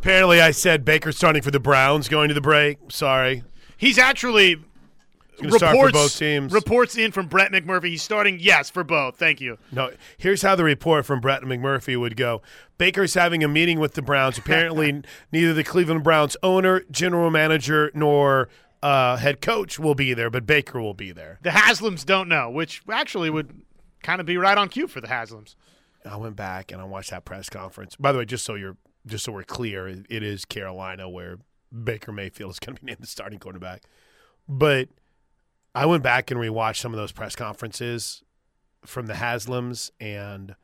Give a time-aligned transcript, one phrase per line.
[0.00, 2.78] Apparently, I said Baker starting for the Browns going to the break.
[2.88, 3.44] Sorry.
[3.76, 4.56] He's actually
[5.38, 6.52] gonna start for reports both teams.
[6.54, 7.88] reports in from Brett McMurphy.
[7.88, 8.38] He's starting.
[8.40, 9.16] Yes, for both.
[9.18, 9.58] Thank you.
[9.70, 12.40] No, here's how the report from Brett McMurphy would go.
[12.78, 14.38] Baker's having a meeting with the Browns.
[14.38, 15.02] Apparently,
[15.32, 18.48] neither the Cleveland Browns owner, general manager, nor
[18.82, 21.38] uh, head coach will be there, but Baker will be there.
[21.42, 23.50] The Haslams don't know, which actually would
[24.02, 25.56] kind of be right on cue for the Haslams.
[26.06, 27.96] I went back and I watched that press conference.
[27.96, 31.38] By the way, just so you're just so we're clear, it- is Carolina where
[31.84, 33.82] Baker Mayfield is going to be named the starting quarterback.
[34.48, 34.88] But
[35.74, 38.22] I went back and rewatched some of those press conferences
[38.84, 40.54] from the Haslams and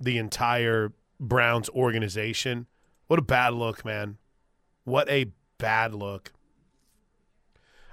[0.00, 2.66] the entire Browns organization.
[3.08, 4.16] What a bad look, man.
[4.84, 5.26] What a
[5.58, 6.32] bad look.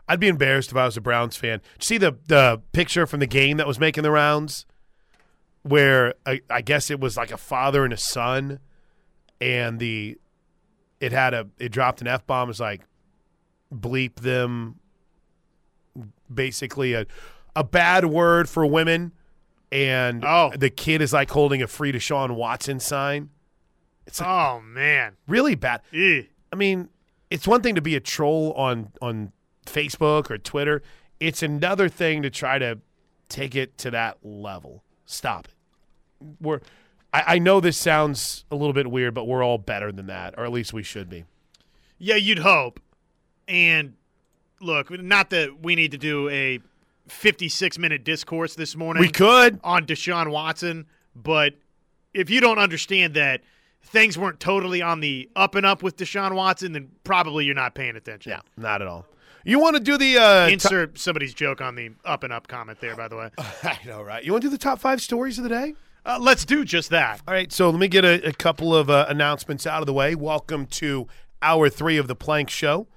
[0.07, 1.61] I'd be embarrassed if I was a Browns fan.
[1.79, 4.65] See the the picture from the game that was making the rounds?
[5.61, 8.59] where I, I guess it was like a father and a son,
[9.41, 10.17] and the
[10.99, 12.49] it had a it dropped an f bomb.
[12.49, 12.81] It's like
[13.73, 14.75] bleep them,
[16.33, 17.05] basically a
[17.55, 19.11] a bad word for women,
[19.71, 20.51] and Oh.
[20.55, 23.29] the kid is like holding a free Deshaun Watson sign.
[24.05, 25.17] It's like Oh man.
[25.27, 25.81] really bad.
[25.91, 26.25] Ew.
[26.51, 26.89] I mean,
[27.29, 29.31] it's one thing to be a troll on on
[29.65, 30.81] Facebook or Twitter.
[31.19, 32.79] It's another thing to try to
[33.27, 34.83] take it to that level.
[35.05, 35.53] Stop it.
[36.41, 36.61] We're
[37.13, 40.35] I, I know this sounds a little bit weird, but we're all better than that,
[40.37, 41.25] or at least we should be.
[41.97, 42.79] Yeah, you'd hope.
[43.47, 43.95] And
[44.61, 46.59] look, not that we need to do a
[47.07, 49.01] 56 minute discourse this morning.
[49.01, 49.59] We could.
[49.63, 51.55] on Deshaun Watson, but
[52.13, 53.41] if you don't understand that
[53.81, 57.75] things weren't totally on the up and up with Deshaun Watson, then probably you're not
[57.75, 58.31] paying attention.
[58.31, 59.05] Yeah, not at all.
[59.45, 62.47] You want to do the uh, to- Insert somebody's joke on the up and up
[62.47, 63.29] comment there, by the way.
[63.63, 64.23] I know, right?
[64.23, 65.75] You want to do the top five stories of the day?
[66.09, 67.21] Uh, let's do just that.
[67.27, 69.93] All right, so let me get a, a couple of uh, announcements out of the
[69.93, 70.15] way.
[70.15, 71.05] Welcome to
[71.39, 72.87] hour three of the Plank Show.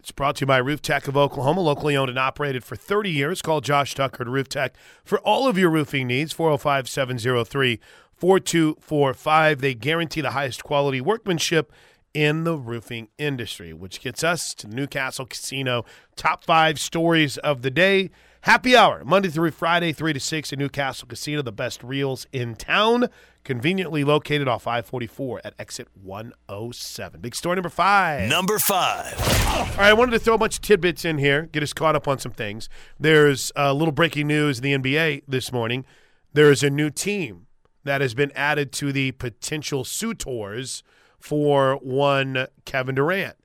[0.00, 3.10] It's brought to you by Roof Tech of Oklahoma, locally owned and operated for 30
[3.10, 3.42] years.
[3.42, 7.78] Call Josh Tucker at Roof Tech for all of your roofing needs, 405 703
[8.14, 9.60] 4245.
[9.60, 11.70] They guarantee the highest quality workmanship
[12.14, 15.84] in the roofing industry, which gets us to Newcastle Casino
[16.16, 18.08] top five stories of the day.
[18.42, 22.56] Happy hour, Monday through Friday, 3 to 6 at Newcastle Casino, the best reels in
[22.56, 23.06] town,
[23.44, 27.20] conveniently located off I 44 at exit 107.
[27.20, 28.28] Big story number five.
[28.28, 29.14] Number five.
[29.46, 31.94] All right, I wanted to throw a bunch of tidbits in here, get us caught
[31.94, 32.68] up on some things.
[32.98, 35.84] There's a little breaking news in the NBA this morning.
[36.32, 37.46] There is a new team
[37.84, 40.82] that has been added to the potential suitors
[41.20, 43.36] for one Kevin Durant,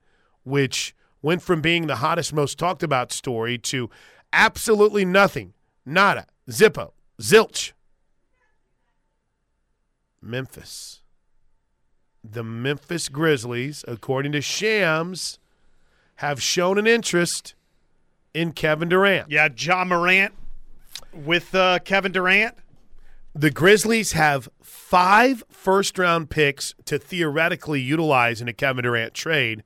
[0.43, 3.89] which went from being the hottest, most talked about story to
[4.33, 5.53] absolutely nothing.
[5.85, 6.27] Nada.
[6.49, 6.91] Zippo.
[7.21, 7.71] Zilch.
[10.21, 11.01] Memphis.
[12.23, 15.39] The Memphis Grizzlies, according to Shams,
[16.17, 17.55] have shown an interest
[18.33, 19.31] in Kevin Durant.
[19.31, 20.33] Yeah, Ja Morant
[21.13, 22.55] with uh, Kevin Durant.
[23.33, 29.63] The Grizzlies have five first round picks to theoretically utilize in a Kevin Durant trade,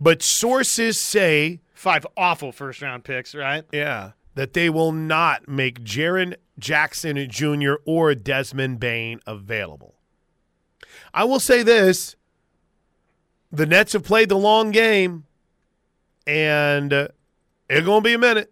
[0.00, 3.62] but sources say, Five awful first round picks, right?
[3.70, 7.74] yeah, that they will not make Jaren Jackson Jr.
[7.84, 9.94] or Desmond Bane available.
[11.12, 12.16] I will say this
[13.52, 15.26] the Nets have played the long game,
[16.26, 17.08] and uh,
[17.68, 18.50] it's going to be a minute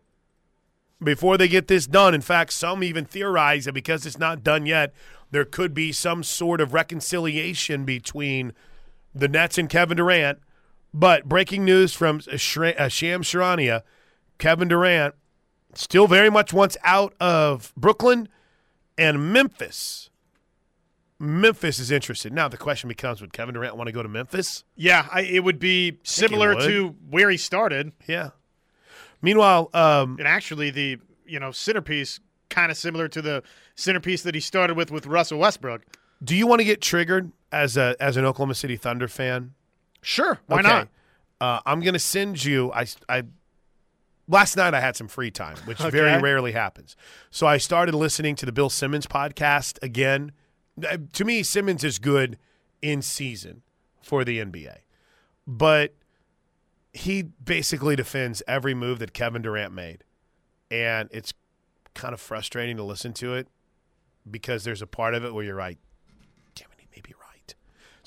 [1.02, 2.14] before they get this done.
[2.14, 4.92] In fact, some even theorize that because it's not done yet,
[5.30, 8.52] there could be some sort of reconciliation between
[9.14, 10.38] the Nets and Kevin Durant.
[10.94, 13.82] But breaking news from Sham Charania,
[14.38, 15.14] Kevin Durant
[15.74, 18.28] still very much wants out of Brooklyn
[18.98, 20.10] and Memphis.
[21.18, 22.32] Memphis is interested.
[22.32, 24.64] Now the question becomes: Would Kevin Durant want to go to Memphis?
[24.74, 28.30] Yeah, I, it would be similar to where he started, Yeah.
[29.24, 32.18] Meanwhile, um, and actually the you know centerpiece
[32.50, 33.42] kind of similar to the
[33.76, 35.82] centerpiece that he started with with Russell Westbrook.
[36.22, 39.54] do you want to get triggered as a as an Oklahoma City Thunder fan?
[40.02, 40.68] Sure, why Okay.
[40.68, 40.88] not?
[41.40, 42.72] Uh, I'm going to send you.
[42.72, 43.22] I, I
[44.28, 46.96] last night I had some free time, which very rarely happens.
[47.30, 50.32] So I started listening to the Bill Simmons podcast again.
[50.88, 52.38] Uh, To me, Simmons is good
[52.80, 53.62] in season
[54.02, 54.78] for the NBA,
[55.46, 55.94] but
[56.92, 60.04] he basically defends every move that Kevin Durant made,
[60.70, 61.32] and it's
[61.94, 63.48] kind of frustrating to listen to it
[64.30, 65.78] because there's a part of it where you're right.
[66.54, 67.54] Damn it, he may be right.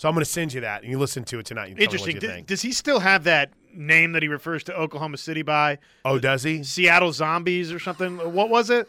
[0.05, 1.71] So I'm going to send you that, and you listen to it tonight.
[1.71, 2.15] And you tell me what Interesting.
[2.17, 2.45] you D- think.
[2.45, 5.79] does he still have that name that he refers to Oklahoma City by?
[6.05, 6.61] Oh, does he?
[6.61, 8.17] Seattle Zombies or something?
[8.17, 8.87] What was it?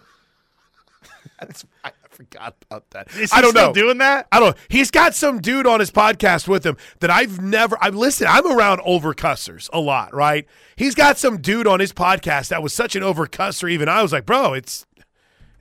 [1.40, 3.08] I forgot about that.
[3.16, 3.72] Is he I don't still know.
[3.72, 4.26] doing that?
[4.30, 4.62] I don't know.
[4.68, 7.78] He's got some dude on his podcast with him that I've never.
[7.80, 8.26] I listen.
[8.28, 10.46] I'm around overcussers a lot, right?
[10.76, 13.70] He's got some dude on his podcast that was such an overcusser.
[13.70, 14.84] Even I was like, bro, it's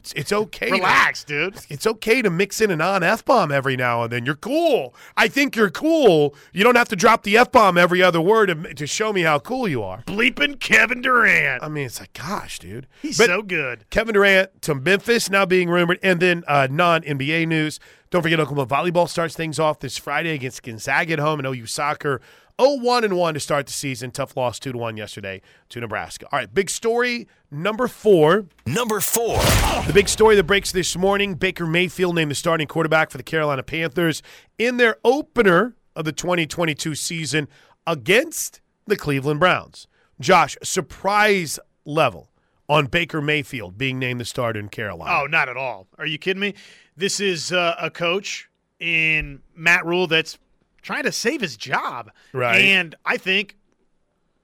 [0.06, 0.68] it's, it's okay.
[0.68, 1.56] to- Relax, dude.
[1.70, 4.26] it's okay to mix in a non f bomb every now and then.
[4.26, 4.94] You're cool.
[5.18, 6.36] I think you're cool.
[6.54, 9.22] You don't have to drop the f bomb every other word to, to show me
[9.24, 10.04] how cool you are.
[10.06, 11.64] Bleeping Kevin Durant.
[11.64, 12.88] I mean, it's like, gosh, dude.
[13.02, 13.90] He's But- so good.
[13.90, 17.80] Kevin Durant to Memphis now being rumored, and then uh, non NBA news.
[18.16, 21.66] Don't forget Oklahoma volleyball starts things off this Friday against Gonzaga at home, and OU
[21.66, 22.22] soccer
[22.58, 24.10] 0-1 and one to start the season.
[24.10, 26.26] Tough loss two to one yesterday to Nebraska.
[26.32, 28.46] All right, big story number four.
[28.66, 29.40] Number four.
[29.86, 33.24] The big story that breaks this morning: Baker Mayfield named the starting quarterback for the
[33.24, 34.24] Carolina Panthers
[34.58, 37.50] in their opener of the 2022 season
[37.86, 39.90] against the Cleveland Browns.
[40.22, 42.30] Josh, surprise level
[42.68, 45.20] on Baker Mayfield being named the starter in Carolina.
[45.20, 45.88] Oh, not at all.
[45.98, 46.54] Are you kidding me?
[46.98, 48.50] This is uh, a coach
[48.80, 50.38] in Matt Rhule that's
[50.82, 52.12] trying to save his job.
[52.34, 52.62] Right.
[52.62, 53.58] And I think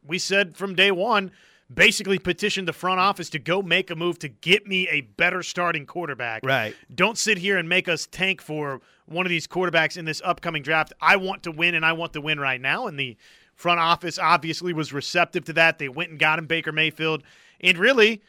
[0.05, 1.31] we said from day one,
[1.73, 5.41] basically petitioned the front office to go make a move to get me a better
[5.43, 6.43] starting quarterback.
[6.45, 6.75] Right.
[6.93, 10.63] Don't sit here and make us tank for one of these quarterbacks in this upcoming
[10.63, 10.93] draft.
[11.01, 12.87] I want to win, and I want to win right now.
[12.87, 13.17] And the
[13.55, 15.79] front office obviously was receptive to that.
[15.79, 17.23] They went and got him Baker Mayfield.
[17.61, 18.21] And really,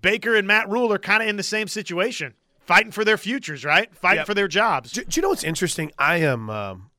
[0.00, 2.34] Baker and Matt Rhule are kind of in the same situation,
[2.68, 3.92] fighting for their futures, right?
[3.96, 4.26] Fighting Yep.
[4.26, 4.92] for their jobs.
[4.92, 5.90] Do, do you know what's interesting?
[5.98, 6.50] I am.
[6.50, 6.90] Um,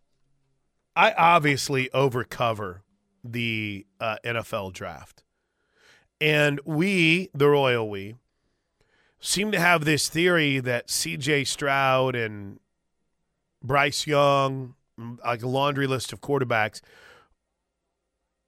[0.95, 2.81] I obviously overcover
[3.23, 5.23] the uh, NFL draft,
[6.19, 8.15] and we, the royal we,
[9.19, 11.43] seem to have this theory that C.J.
[11.43, 12.59] Stroud and
[13.61, 14.73] Bryce Young,
[15.23, 16.81] like a laundry list of quarterbacks.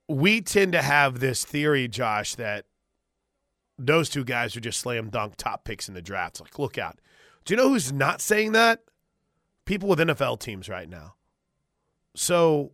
[0.09, 2.65] We tend to have this theory, Josh, that
[3.77, 6.35] those two guys are just slam dunk top picks in the draft.
[6.35, 7.00] It's like, look out.
[7.45, 8.81] Do you know who's not saying that?
[9.65, 11.15] People with NFL teams right now.
[12.15, 12.71] So,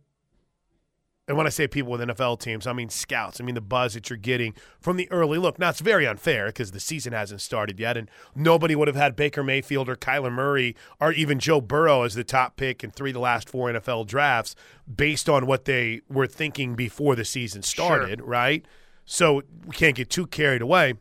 [1.26, 3.40] and when I say people with NFL teams, I mean scouts.
[3.40, 5.58] I mean the buzz that you're getting from the early look.
[5.58, 9.14] Now, it's very unfair because the season hasn't started yet, and nobody would have had
[9.14, 13.10] Baker Mayfield or Kyler Murray or even Joe Burrow as the top pick in three
[13.10, 14.56] of the last four NFL drafts
[14.92, 18.64] based on what they were thinking before the season started, right?
[19.04, 20.94] So, we can't get too carried away.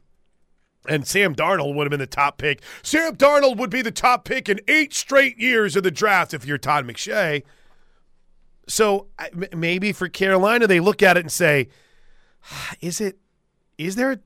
[0.88, 2.62] And Sam Darnold would have been the top pick.
[2.81, 6.45] Sam Darnold would be the top pick in eight straight years of the draft if
[6.45, 7.44] you're Todd McShay.
[8.68, 9.07] So
[9.54, 11.69] maybe for Carolina, they look at it and say,
[12.51, 13.18] ah, "Is it?
[13.78, 14.22] Is there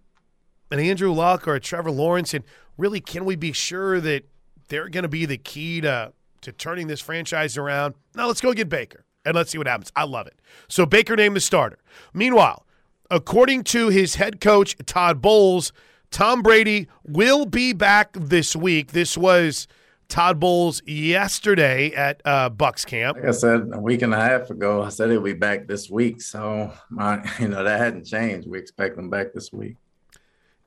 [0.72, 2.34] an Andrew Luck or a Trevor Lawrence?
[2.34, 2.44] And
[2.78, 4.24] really, can we be sure that
[4.68, 7.96] they're going to be the key to to turning this franchise around?
[8.16, 9.92] Now let's go get Baker and let's see what happens.
[9.96, 10.40] I love it.
[10.68, 11.78] So Baker named the starter.
[12.14, 12.66] Meanwhile,
[13.10, 15.72] according to his head coach Todd Bowles,
[16.12, 18.92] Tom Brady will be back this week.
[18.92, 19.68] This was
[20.10, 23.18] Todd Bowles yesterday at uh, Bucks camp.
[23.18, 25.90] Like I said a week and a half ago, I said he'll be back this
[25.90, 26.22] week.
[26.22, 28.48] So my, you know, that hadn't changed.
[28.48, 29.78] We expect him back this week.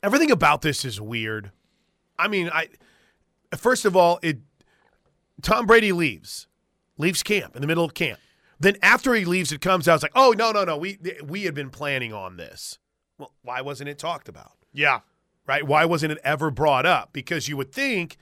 [0.02, 1.52] everything about this is weird.
[2.19, 2.69] I mean, I
[3.55, 4.38] first of all, it
[5.43, 6.46] Tom Brady leaves,
[6.96, 8.19] leaves camp in the middle of camp.
[8.58, 9.96] Then after he leaves, it comes out.
[9.96, 12.79] It's like, oh no, no, no, we we had been planning on this.
[13.19, 14.52] Well, why wasn't it talked about?
[14.73, 15.00] Yeah.
[15.46, 15.67] Right?
[15.67, 17.12] Why wasn't it ever brought up?
[17.12, 18.17] Because you would think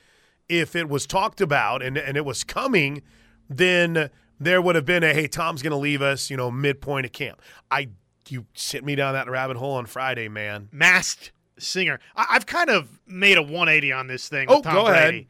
[0.48, 3.02] if it was talked about and and it was coming,
[3.48, 4.10] then
[4.40, 7.12] there would have been a hey, Tom's going to leave us, you know, midpoint of
[7.12, 7.40] camp.
[7.70, 7.88] I
[8.28, 10.68] you sent me down that rabbit hole on Friday, man.
[10.72, 12.00] Masked singer.
[12.16, 14.46] I- I've kind of made a 180 on this thing.
[14.48, 15.26] Oh, with Tom go ahead.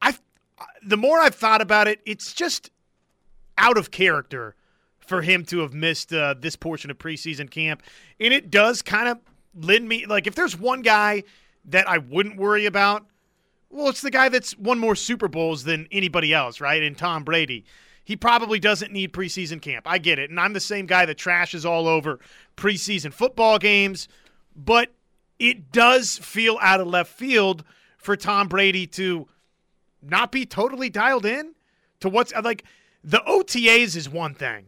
[0.00, 0.20] I've
[0.82, 2.70] the more I've thought about it, it's just
[3.58, 4.54] out of character
[4.98, 7.82] for him to have missed uh, this portion of preseason camp,
[8.18, 9.18] and it does kind of
[9.56, 11.24] lend me like if there's one guy
[11.66, 13.06] that I wouldn't worry about,
[13.70, 16.82] well, it's the guy that's won more Super Bowls than anybody else, right?
[16.82, 17.64] And Tom Brady.
[18.06, 19.86] He probably doesn't need preseason camp.
[19.88, 20.28] I get it.
[20.28, 22.20] And I'm the same guy that trashes all over
[22.54, 24.08] preseason football games,
[24.54, 24.92] but
[25.38, 27.64] it does feel out of left field
[27.96, 29.26] for Tom Brady to
[30.02, 31.54] not be totally dialed in
[32.00, 32.64] to what's like
[33.02, 34.66] the OTAs is one thing.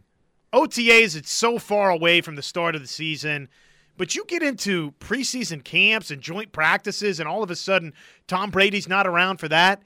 [0.53, 3.49] OTAs, it's so far away from the start of the season.
[3.97, 7.93] But you get into preseason camps and joint practices, and all of a sudden,
[8.27, 9.81] Tom Brady's not around for that.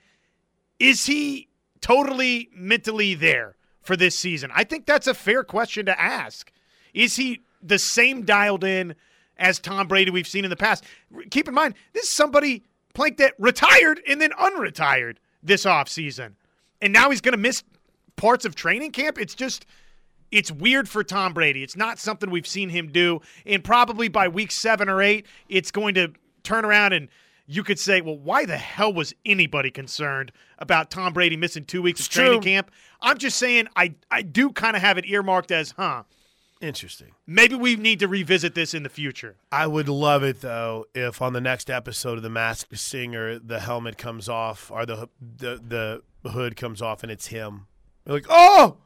[0.79, 1.47] Is he
[1.79, 4.51] totally mentally there for this season?
[4.53, 6.51] I think that's a fair question to ask.
[6.93, 8.95] Is he the same dialed in
[9.37, 10.83] as Tom Brady we've seen in the past?
[11.29, 12.63] Keep in mind, this is somebody
[12.93, 16.33] Plank that retired and then unretired this offseason.
[16.81, 17.63] And now he's going to miss
[18.15, 19.17] parts of training camp.
[19.17, 19.65] It's just
[20.31, 21.63] it's weird for Tom Brady.
[21.63, 23.21] It's not something we've seen him do.
[23.45, 27.09] And probably by week seven or eight, it's going to turn around and
[27.47, 31.81] you could say, well, why the hell was anybody concerned about Tom Brady missing two
[31.81, 32.51] weeks It's of training true.
[32.51, 32.71] camp?
[33.01, 36.03] I'm just saying, I, I do kind of have it earmarked as, huh,
[36.61, 37.09] Interesting.
[37.25, 39.35] maybe we need to revisit this in the future.
[39.51, 43.59] I would love it though if on the next episode of The Masked Singer the
[43.59, 47.65] helmet comes off or the the the hood comes off and it's him.
[48.05, 48.77] You're like, oh,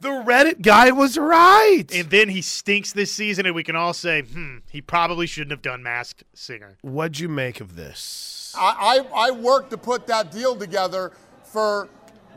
[0.00, 1.86] the Reddit guy was right.
[1.94, 5.52] And then he stinks this season, and we can all say, hmm, he probably shouldn't
[5.52, 6.76] have done Masked Singer.
[6.82, 8.54] What'd you make of this?
[8.56, 11.12] I, I, I worked to put that deal together
[11.44, 11.88] for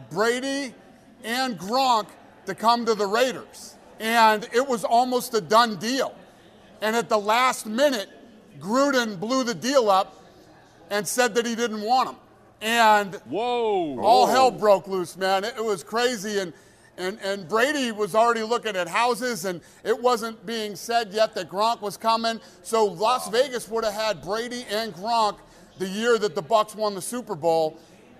[0.10, 0.74] Brady
[1.24, 2.08] and Gronk
[2.46, 3.76] to come to the Raiders.
[4.00, 6.16] And it was almost a done deal.
[6.82, 8.10] And at the last minute,
[8.60, 10.24] Gruden blew the deal up
[10.90, 12.16] and said that he didn't want him.
[12.62, 14.00] And Whoa.
[14.00, 15.44] all hell broke loose, man.
[15.44, 16.40] It, it was crazy.
[16.40, 16.54] And,
[16.98, 21.50] and, and Brady was already looking at houses, and it wasn't being said yet that
[21.50, 22.42] Gronk was coming.
[22.64, 25.38] So Las Vegas would have had Brady and Gronk
[25.78, 27.78] the year that the Bucks won the Super Bowl,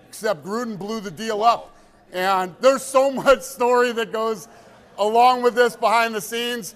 [0.08, 1.74] except Gruden blew the deal up.
[2.12, 4.46] And there's so much story that goes
[4.96, 6.74] along with this behind the scenes.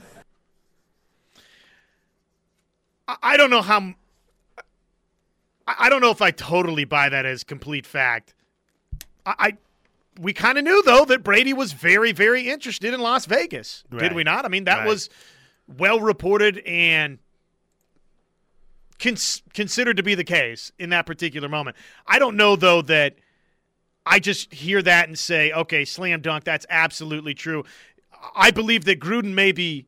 [3.22, 3.94] I, don't know how.
[5.66, 8.34] I don't know if I totally buy that as complete fact.
[9.26, 9.34] I.
[9.38, 9.56] I
[10.20, 13.84] we kind of knew though that Brady was very, very interested in Las Vegas.
[13.96, 14.44] Did we not?
[14.44, 14.86] I mean, that Right.
[14.88, 15.08] was
[15.66, 17.18] well reported and
[18.98, 21.76] cons- considered to be the case in that particular moment.
[22.06, 23.16] I don't know though that
[24.04, 27.64] I just hear that and say, okay, slam dunk, that's absolutely true.
[28.34, 29.86] I believe that Gruden maybe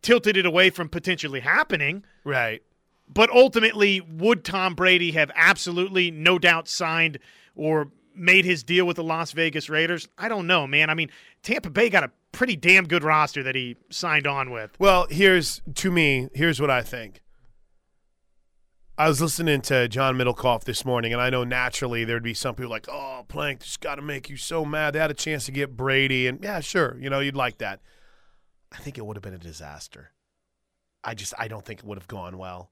[0.00, 2.62] tilted it away from potentially happening, Right.
[3.08, 7.18] but ultimately, would Tom Brady have absolutely no doubt signed
[7.54, 10.08] or made his deal with the Las Vegas Raiders?
[10.18, 10.90] I don't know, man.
[10.90, 11.10] I mean,
[11.42, 14.72] Tampa Bay got a pretty damn good roster that he signed on with.
[14.78, 17.22] Well, here's to me, here's what I think.
[18.98, 22.54] I was listening to John Middlecoff this morning, and I know naturally there'd be some
[22.54, 25.46] people like, "Oh, Plank, just got to make you so mad." They had a chance
[25.46, 27.80] to get Brady, and yeah, sure, you know, you'd like that.
[28.70, 30.10] I think it would have been a disaster.
[31.04, 32.70] I just, I don't think it would have gone well.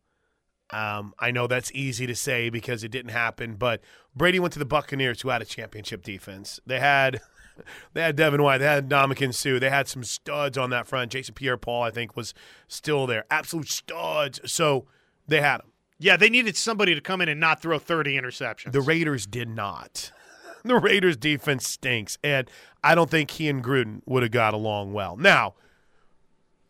[0.72, 3.80] Um, I know that's easy to say because it didn't happen, but
[4.14, 6.60] Brady went to the Buccaneers, who had a championship defense.
[6.64, 7.20] They had,
[7.92, 11.12] they had Devin White, they had Ndamukong Suh, they had some studs on that front.
[11.12, 12.34] Jason Pierre-Paul, I think, was
[12.68, 14.40] still there, absolute studs.
[14.46, 14.86] So
[15.26, 15.72] they had him.
[15.98, 18.72] Yeah, they needed somebody to come in and not throw 30 interceptions.
[18.72, 20.12] The Raiders did not.
[20.62, 22.50] The Raiders' defense stinks, and
[22.84, 25.16] I don't think he and Gruden would have got along well.
[25.16, 25.54] Now,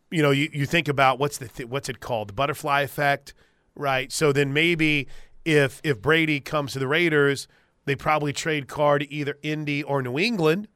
[0.09, 3.33] you know, you, you think about what's the th- what's it called, the butterfly effect,
[3.81, 4.11] right?
[4.11, 5.07] So then maybe
[5.43, 7.47] if if Brady comes to the Raiders,
[7.85, 10.67] they probably trade Carr to either Indy or New England.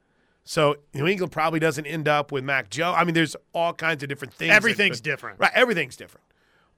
[0.44, 2.94] So New England probably doesn't end up with Mac Joe.
[2.94, 4.50] I mean, there's all kinds of different things.
[4.50, 5.40] that Everything's could- different.
[5.40, 6.24] Right, everything's different.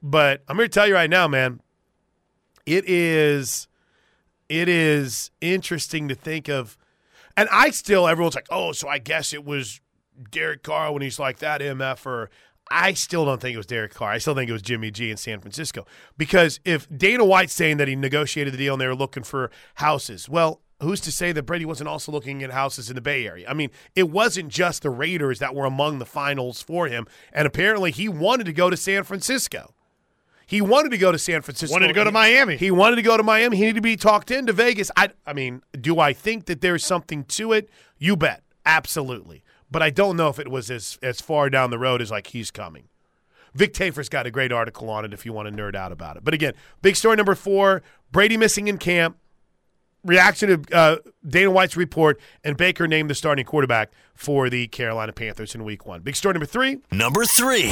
[0.01, 1.59] But I'm here to tell you right now, man,
[2.65, 3.67] it is
[4.49, 6.77] it is interesting to think of
[7.35, 9.81] and I still everyone's like, "Oh, so I guess it was
[10.31, 12.29] Derek Carr when he's like that MF or
[12.71, 14.11] I still don't think it was Derek Carr.
[14.11, 15.85] I still think it was Jimmy G in San Francisco.
[16.17, 19.51] Because if Dana White's saying that he negotiated the deal and they were looking for
[19.75, 23.25] houses, well, who's to say that Brady wasn't also looking at houses in the Bay
[23.25, 23.49] Area?
[23.49, 27.07] I mean, it wasn't just the Raiders that were among the finals for him.
[27.33, 29.73] And apparently he wanted to go to San Francisco.
[30.45, 31.73] He wanted to go to San Francisco.
[31.73, 32.55] Wanted to go to Miami.
[32.55, 33.57] He wanted to go to Miami.
[33.57, 34.89] He needed to be talked into Vegas.
[34.95, 37.69] I, I mean, do I think that there's something to it?
[37.97, 39.43] You bet, absolutely.
[39.69, 42.27] But I don't know if it was as as far down the road as like
[42.27, 42.87] he's coming.
[43.53, 46.15] Vic Tafur's got a great article on it if you want to nerd out about
[46.15, 46.23] it.
[46.23, 47.81] But again, big story number four:
[48.11, 49.17] Brady missing in camp.
[50.03, 50.97] Reaction to uh,
[51.27, 55.85] Dana White's report, and Baker named the starting quarterback for the Carolina Panthers in Week
[55.85, 56.01] One.
[56.01, 57.69] Big story number three: Number three.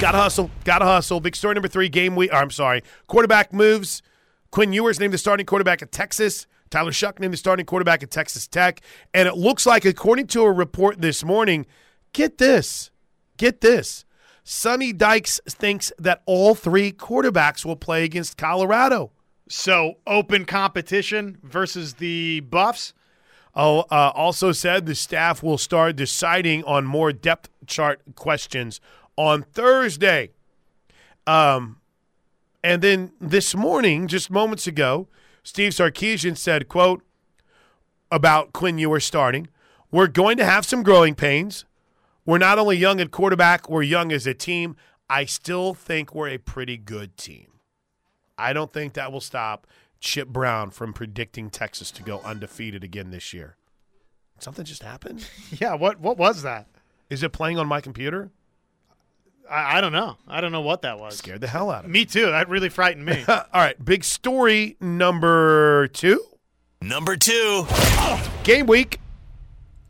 [0.00, 0.50] Gotta hustle.
[0.64, 1.20] Gotta hustle.
[1.20, 1.88] Big story number three.
[1.88, 2.30] Game week.
[2.32, 2.82] Or, I'm sorry.
[3.06, 4.02] Quarterback moves.
[4.50, 6.46] Quinn Ewers named the starting quarterback at Texas.
[6.70, 8.80] Tyler Shough named the starting quarterback at Texas Tech.
[9.14, 11.66] And it looks like, according to a report this morning,
[12.12, 12.90] get this.
[13.36, 14.04] Get this.
[14.44, 19.12] Sonny Dykes thinks that all three quarterbacks will play against Colorado.
[19.48, 22.94] So open competition versus the Buffs.
[23.54, 28.80] Oh, uh, also said the staff will start deciding on more depth chart questions
[29.16, 30.30] on Thursday.
[31.26, 31.80] Um,
[32.62, 35.08] and then this morning, just moments ago,
[35.48, 37.02] Steve Sarkisian said, "quote
[38.10, 39.48] about Quinn Ewers starting.
[39.90, 41.64] We're going to have some growing pains.
[42.26, 44.76] We're not only young at quarterback, we're young as a team.
[45.08, 47.46] I still think we're a pretty good team.
[48.36, 49.66] I don't think that will stop
[50.00, 53.56] Chip Brown from predicting Texas to go undefeated again this year.
[54.40, 55.26] Something just happened?
[55.58, 56.66] Yeah, what what was that?
[57.08, 58.30] Is it playing on my computer?
[59.50, 60.16] I, I don't know.
[60.26, 61.18] I don't know what that was.
[61.18, 62.00] Scared the hell out of me.
[62.00, 62.26] Me too.
[62.26, 63.24] That really frightened me.
[63.28, 66.22] All right, big story number two.
[66.80, 67.66] Number two.
[68.44, 69.00] Game week.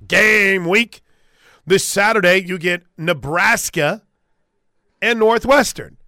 [0.07, 1.03] Game week.
[1.67, 4.03] This Saturday, you get Nebraska
[5.03, 5.99] and Northwestern.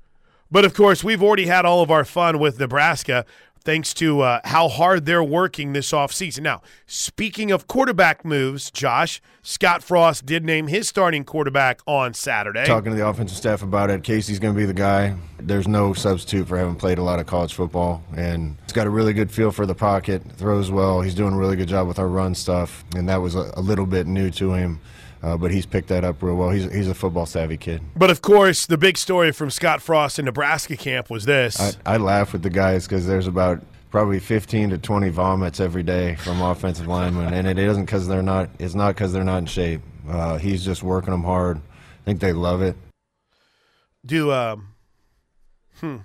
[0.51, 3.25] But of course, we've already had all of our fun with Nebraska
[3.63, 6.41] thanks to uh, how hard they're working this offseason.
[6.41, 12.65] Now, speaking of quarterback moves, Josh, Scott Frost did name his starting quarterback on Saturday.
[12.65, 15.15] Talking to the offensive staff about it, Casey's going to be the guy.
[15.39, 18.91] There's no substitute for having played a lot of college football, and he's got a
[18.91, 21.01] really good feel for the pocket, throws well.
[21.01, 23.61] He's doing a really good job with our run stuff, and that was a, a
[23.61, 24.81] little bit new to him.
[25.23, 26.51] Uh, but he's picked that up real well.
[26.51, 27.83] He's, he's a football savvy kid.
[27.95, 31.61] But of course, the big story from Scott Frost in Nebraska camp was this.
[31.85, 35.83] I, I laugh with the guys because there's about probably 15 to 20 vomits every
[35.83, 38.49] day from offensive linemen, and it isn't because they're not.
[38.59, 39.83] It's not because they're not in shape.
[40.09, 41.59] Uh, he's just working them hard.
[41.59, 42.77] I think they love it.
[44.07, 44.69] Do um,
[45.81, 45.97] hmm.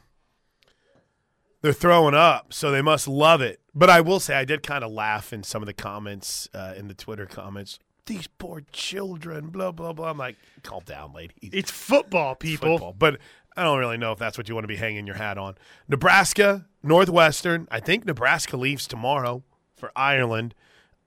[1.62, 3.60] They're throwing up, so they must love it.
[3.74, 6.74] But I will say, I did kind of laugh in some of the comments uh,
[6.78, 7.80] in the Twitter comments.
[8.06, 10.12] These poor children, blah blah blah.
[10.12, 11.34] I'm like, calm down, lady.
[11.42, 12.78] it's football, people.
[12.78, 12.96] Football.
[12.98, 13.20] But
[13.58, 15.56] I don't really know if that's what you want to be hanging your hat on.
[15.88, 17.68] Nebraska, Northwestern.
[17.72, 19.44] I think Nebraska leaves tomorrow
[19.76, 20.54] for Ireland.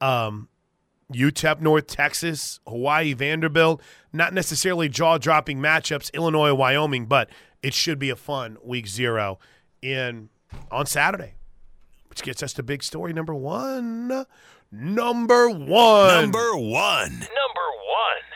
[0.01, 0.49] Um,
[1.13, 3.83] UTEP, North Texas, Hawaii, Vanderbilt.
[4.13, 7.31] Not necessarily jaw dropping matchups, Illinois, Wyoming, but
[7.63, 9.39] it should be a fun week zero
[9.83, 10.31] in
[10.71, 11.35] on Saturday,
[12.09, 14.27] which gets us to big story number one.
[14.71, 16.31] Number one.
[16.31, 17.11] Number one.
[17.11, 17.69] Number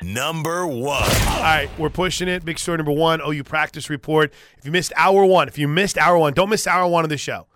[0.03, 0.12] one.
[0.15, 1.03] Number one.
[1.29, 2.45] All right, we're pushing it.
[2.45, 3.21] Big story number one.
[3.21, 4.33] OU practice report.
[4.59, 7.11] If you missed hour one, if you missed hour one, don't miss hour one of
[7.11, 7.47] the show.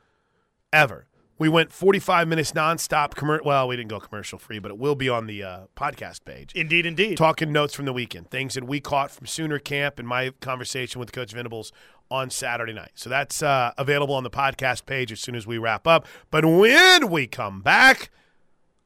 [0.73, 1.07] Ever.
[1.39, 3.13] We went 45 minutes nonstop.
[3.15, 6.25] Commer- well, we didn't go commercial free, but it will be on the uh, podcast
[6.25, 6.53] page.
[6.55, 7.19] Indeed, indeed.
[7.19, 10.99] Talking notes from the weekend, things that we caught from Sooner Camp and my conversation
[10.99, 11.73] with Coach Venables
[12.11, 12.93] on Saturday night.
[12.95, 16.07] So that's uh, available on the podcast page as soon as we wrap up.
[16.31, 18.11] But when we come back,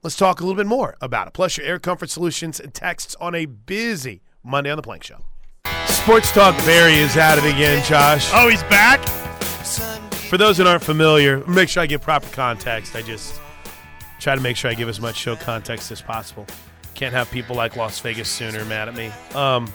[0.03, 1.33] let's talk a little bit more about it.
[1.33, 5.19] Plus, your air comfort solutions and texts on a busy Monday on the Plank Show.
[5.87, 8.31] Sports Talk Barry is at it again, Josh.
[8.33, 9.07] Oh, he's back.
[10.29, 12.95] For those that aren't familiar, make sure I give proper context.
[12.95, 13.41] I just
[14.21, 16.47] try to make sure I give as much show context as possible.
[16.95, 19.11] Can't have people like Las Vegas Sooner mad at me.
[19.35, 19.71] Um,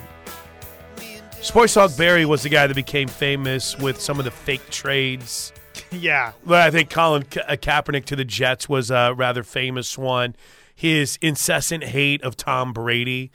[1.42, 5.54] Sports Talk Barry was the guy that became famous with some of the fake trades.
[6.00, 6.34] Yeah.
[6.50, 10.36] I think Colin Ka- uh, Kaepernick to the Jets was a rather famous one.
[10.76, 13.32] His incessant hate of Tom Brady,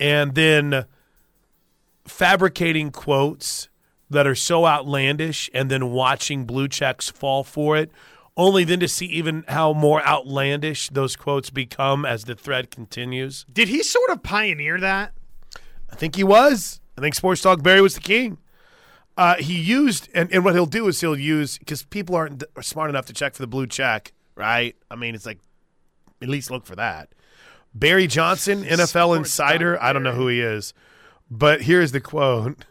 [0.00, 0.86] and then
[2.04, 3.68] fabricating quotes
[4.10, 7.90] that are so outlandish, and then watching blue checks fall for it,
[8.36, 13.46] only then to see even how more outlandish those quotes become as the thread continues.
[13.52, 15.12] Did he sort of pioneer that?
[15.90, 16.80] I think he was.
[16.98, 18.38] I think Sports Talk Barry was the king.
[19.16, 22.66] Uh, he used, and, and what he'll do is he'll use, because people aren't th-
[22.66, 24.74] smart enough to check for the blue check, right?
[24.90, 25.38] I mean, it's like,
[26.22, 27.10] at least look for that.
[27.74, 29.82] Barry Johnson, NFL Sports insider.
[29.82, 30.72] I don't know who he is,
[31.30, 32.64] but here's the quote.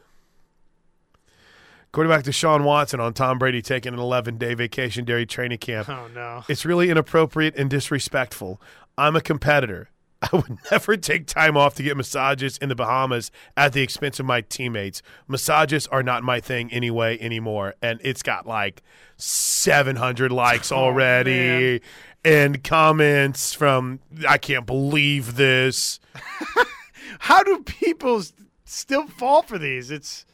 [1.91, 5.89] Quarterback Deshaun Watson on Tom Brady taking an 11 day vacation during training camp.
[5.89, 6.43] Oh no.
[6.47, 8.61] It's really inappropriate and disrespectful.
[8.97, 9.89] I'm a competitor.
[10.31, 14.19] I would never take time off to get massages in the Bahamas at the expense
[14.19, 15.01] of my teammates.
[15.27, 17.73] Massages are not my thing anyway anymore.
[17.81, 18.83] And it's got like
[19.17, 21.81] 700 likes already
[22.23, 25.99] and comments from, I can't believe this.
[27.19, 28.23] How do people
[28.63, 29.89] still fall for these?
[29.89, 30.25] It's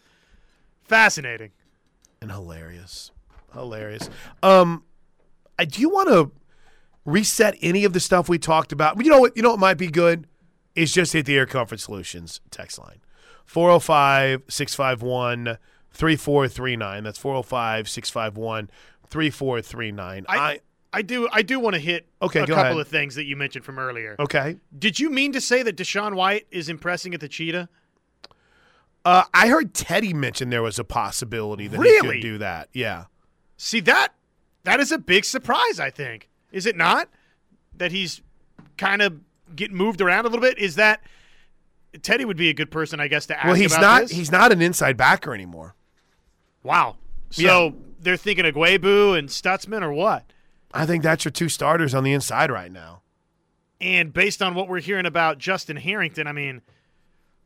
[0.83, 1.51] fascinating.
[2.21, 3.11] and hilarious,
[3.53, 4.09] hilarious.
[4.43, 4.83] Um,
[5.57, 6.31] I do you want to
[7.07, 9.03] reset any of the stuff we talked about?
[9.03, 9.35] You know what?
[9.35, 10.27] You know what might be good
[10.75, 12.99] is just hit the Air Comfort Solutions text line
[13.45, 15.57] 405 651
[15.91, 17.03] 3439.
[17.03, 18.69] That's 405 651
[19.09, 20.25] 3439.
[20.29, 20.59] I
[20.93, 22.77] I do I do want to hit Okay, a couple ahead.
[22.77, 24.15] of things that you mentioned from earlier.
[24.19, 24.57] Okay.
[24.77, 27.69] Did you mean to say that Deshaun White is impressing at the cheetah?
[29.05, 32.15] Uh, I heard Teddy mention there was a possibility that he Really?
[32.17, 32.67] could do that.
[32.73, 33.05] Yeah.
[33.55, 34.09] See that
[34.63, 36.29] that is a big surprise, I think.
[36.51, 37.09] Is it not?
[37.77, 38.21] That he's
[38.77, 39.19] kind of
[39.55, 40.57] getting moved around a little bit?
[40.57, 41.01] Is that
[42.01, 44.01] Teddy would be a good person, I guess, to ask Well, he's not.
[44.03, 44.11] this?
[44.11, 45.75] He's not an inside backer anymore.
[46.63, 46.95] wow.
[47.29, 47.69] So Yeah.
[47.99, 50.31] they're thinking of Ugwoegbu and Stutzman or what?
[50.73, 53.01] I think that's your two starters on the inside right now.
[53.81, 56.61] And based on what we're hearing about Justin Harrington, I mean,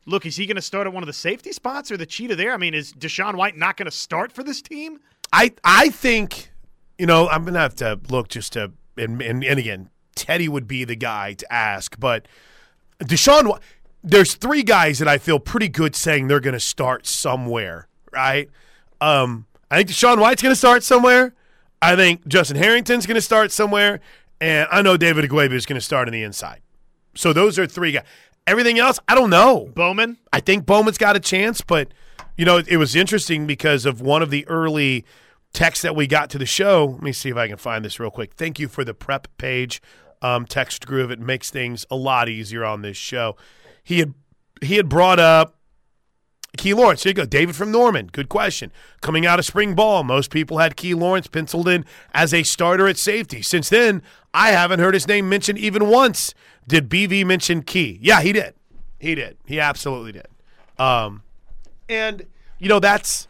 [0.06, 2.36] look, is he going to start at one of the safety spots or the cheetah
[2.36, 2.52] there?
[2.52, 4.98] I mean, is Deshaun White not going to start for this team?
[5.32, 6.50] I I think
[6.98, 10.68] you know I'm gonna have to look just to and and, and again Teddy would
[10.68, 12.26] be the guy to ask, but
[13.00, 13.58] Deshaun
[14.04, 18.50] there's three guys that I feel pretty good saying they're going to start somewhere, right?
[19.00, 21.34] Um, I think Deshaun White's going to start somewhere.
[21.80, 24.00] I think Justin Harrington's going to start somewhere,
[24.40, 26.60] and I know David Ugwoegbu is going to start on the inside.
[27.14, 28.04] So those are three guys.
[28.46, 29.70] Everything else, I don't know.
[29.74, 30.18] Bowman.
[30.32, 31.88] I think Bowman's got a chance, but
[32.36, 35.04] you know, it was interesting because of one of the early
[35.52, 36.86] texts that we got to the show.
[36.86, 38.34] Let me see if I can find this real quick.
[38.34, 39.82] Thank you for the prep page
[40.22, 41.10] um, text groove.
[41.10, 43.36] It makes things a lot easier on this show.
[43.82, 44.14] He had
[44.60, 45.56] he had brought up
[46.56, 47.02] Key Lawrence.
[47.02, 47.24] Here you go.
[47.24, 48.08] David from Norman.
[48.12, 48.72] Good question.
[49.00, 51.84] Coming out of spring ball, most people had Key Lawrence penciled in
[52.14, 53.42] as a starter at safety.
[53.42, 56.34] Since then, I haven't heard his name mentioned even once.
[56.68, 57.98] Did BV mention Key?
[58.00, 58.54] Yeah, he did.
[58.98, 59.36] He did.
[59.46, 60.28] He absolutely did.
[60.78, 61.22] Um,
[61.88, 62.26] and
[62.58, 63.26] you know that's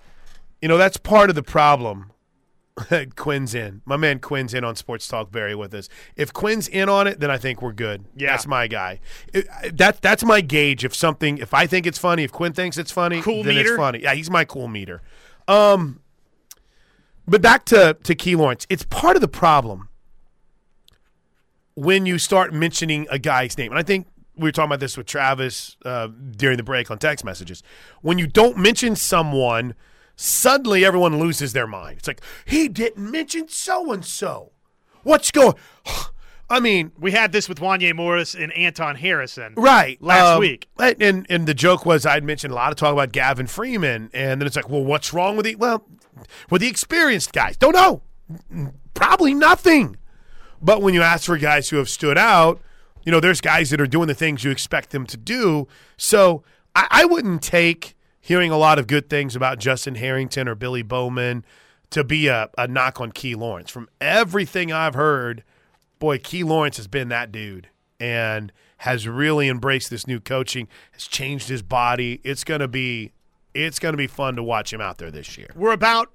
[0.61, 2.12] you know that's part of the problem.
[3.17, 3.83] Quinn's in.
[3.85, 5.89] My man Quinn's in on Sports Talk Barry with us.
[6.17, 8.05] If Quinn's in on it, then I think we're good.
[8.17, 8.31] Yeah.
[8.31, 9.01] That's my guy.
[9.33, 10.85] It, that that's my gauge.
[10.85, 13.71] If something, if I think it's funny, if Quinn thinks it's funny, Cool then meter?
[13.73, 14.03] it's funny.
[14.03, 15.03] Yeah, he's my cool meter.
[15.49, 16.01] Um,
[17.29, 19.89] but back to to Key Lawrence, it's part of the problem
[21.75, 24.07] when you start mentioning a guy's name, and I think
[24.37, 27.63] we were talking about this with Travis uh, during the break on text messages.
[28.01, 29.75] When you don't mention someone,
[30.17, 31.99] suddenly everyone loses their mind.
[31.99, 34.53] It's like he didn't mention so and so.
[35.03, 35.55] What's going?
[36.51, 39.55] I mean, We had this with Wanye Morris and Anton Harrison.
[39.57, 40.69] right Last um, week.
[40.79, 44.41] and and the joke was I'd mentioned a lot of talk about Gavin Freeman, and
[44.41, 45.87] then it's like, well, what's wrong with the well,
[46.51, 47.57] with the experienced guys?
[47.57, 48.03] Don't know.
[48.93, 49.97] Probably nothing.
[50.61, 52.61] But when you ask for guys who have stood out,
[53.05, 55.67] you know, there's guys that are doing the things you expect them to do.
[55.97, 56.45] So
[56.77, 60.83] I, I wouldn't take hearing a lot of good things about Justin Harrington or Billy
[60.83, 61.45] Bowman
[61.91, 63.71] to be a, a knock on Key Lawrence.
[63.71, 65.45] From everything I've heard,
[65.99, 67.69] boy, Key Lawrence has been that dude
[68.01, 72.21] and has really embraced this new coaching, has changed his body.
[72.25, 73.13] It's gonna be
[73.55, 75.51] it's gonna be fun to watch him out there this year.
[75.55, 76.11] We're about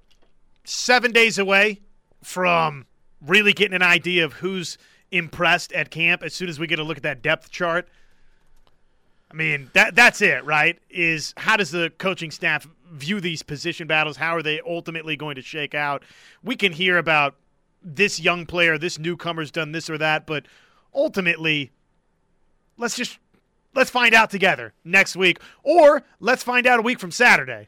[0.63, 1.81] seven days away
[2.23, 2.87] from
[3.25, 4.77] really getting an idea of who's
[5.11, 7.87] impressed at camp as soon as we get a look at that depth chart.
[9.29, 10.79] I mean, that that's it, right?
[10.89, 14.17] Is how does the coaching staff view these position battles?
[14.17, 16.03] How are they ultimately going to shake out?
[16.43, 17.35] We can hear about
[17.83, 20.45] this young player, this newcomer's done this or that, but
[20.93, 21.71] ultimately,
[22.77, 23.19] let's just
[23.75, 27.67] let's find out together next week, or let's find out a week from Saturday.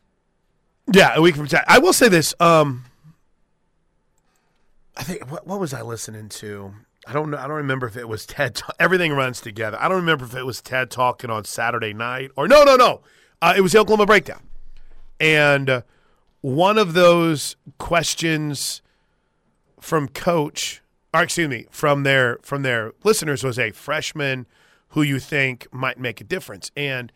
[0.92, 1.72] Yeah, a week from Saturday.
[1.72, 2.34] I will say this.
[2.40, 2.86] Um,
[4.98, 6.74] I think what, what was I listening to?
[7.08, 7.38] I don't know.
[7.38, 8.62] I don't remember if it was Ted.
[8.80, 9.78] Everything runs together.
[9.80, 13.02] I don't remember if it was Ted talking on Saturday night or no, no, no.
[13.42, 14.42] Uh, it was the Oklahoma breakdown,
[15.20, 15.82] and uh,
[16.42, 18.82] one of those questions
[19.80, 20.82] from coach,
[21.14, 24.46] or excuse me, from their from their listeners was a freshman
[24.90, 26.70] who you think might make a difference.
[26.76, 27.12] And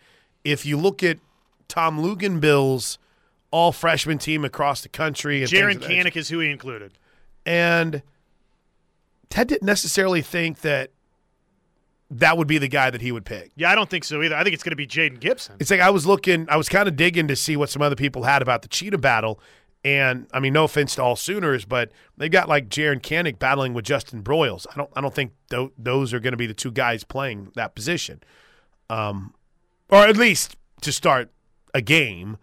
[0.45, 1.19] if you look at
[1.67, 2.99] Tom Luginbill's
[3.51, 6.49] all freshman team across the country, and Jaren things of that Kanak is who he
[6.49, 6.93] included.
[7.45, 8.01] and
[9.33, 10.91] Ted didn't necessarily think that
[12.11, 13.49] that would be the guy that he would pick.
[13.55, 14.35] Yeah, I don't think so either.
[14.35, 15.55] I think it's going to be Jaden Gibson.
[15.59, 17.95] It's like I was looking, I was kind of digging to see what some other
[17.95, 19.39] people had about the cheetah battle.
[19.83, 23.73] And I mean, no offense to all Sooners, but they've got like Jaren Kanak battling
[23.73, 24.67] with Justin Broyles.
[24.71, 27.53] I don't, I don't think th- those are going to be the two guys playing
[27.55, 28.21] that position,
[28.91, 29.33] um,
[29.89, 31.31] or at least to start
[31.73, 32.37] a game.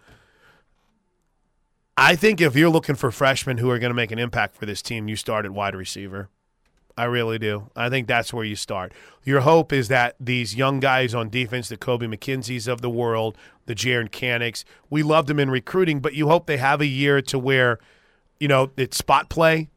[1.97, 4.67] I think if you're looking for freshmen who are going to make an impact for
[4.67, 6.31] this team, you start at wide receiver.
[7.01, 7.71] I really do.
[7.75, 8.93] I think that's where you start.
[9.25, 13.39] Your hope is that these young guys on defense, the Kobie McKinzie's of the world,
[13.65, 17.23] the Jaren Kanaks, we loved them in recruiting, but you hope they have a year
[17.23, 17.79] to where,
[18.39, 19.71] you know, it's spot play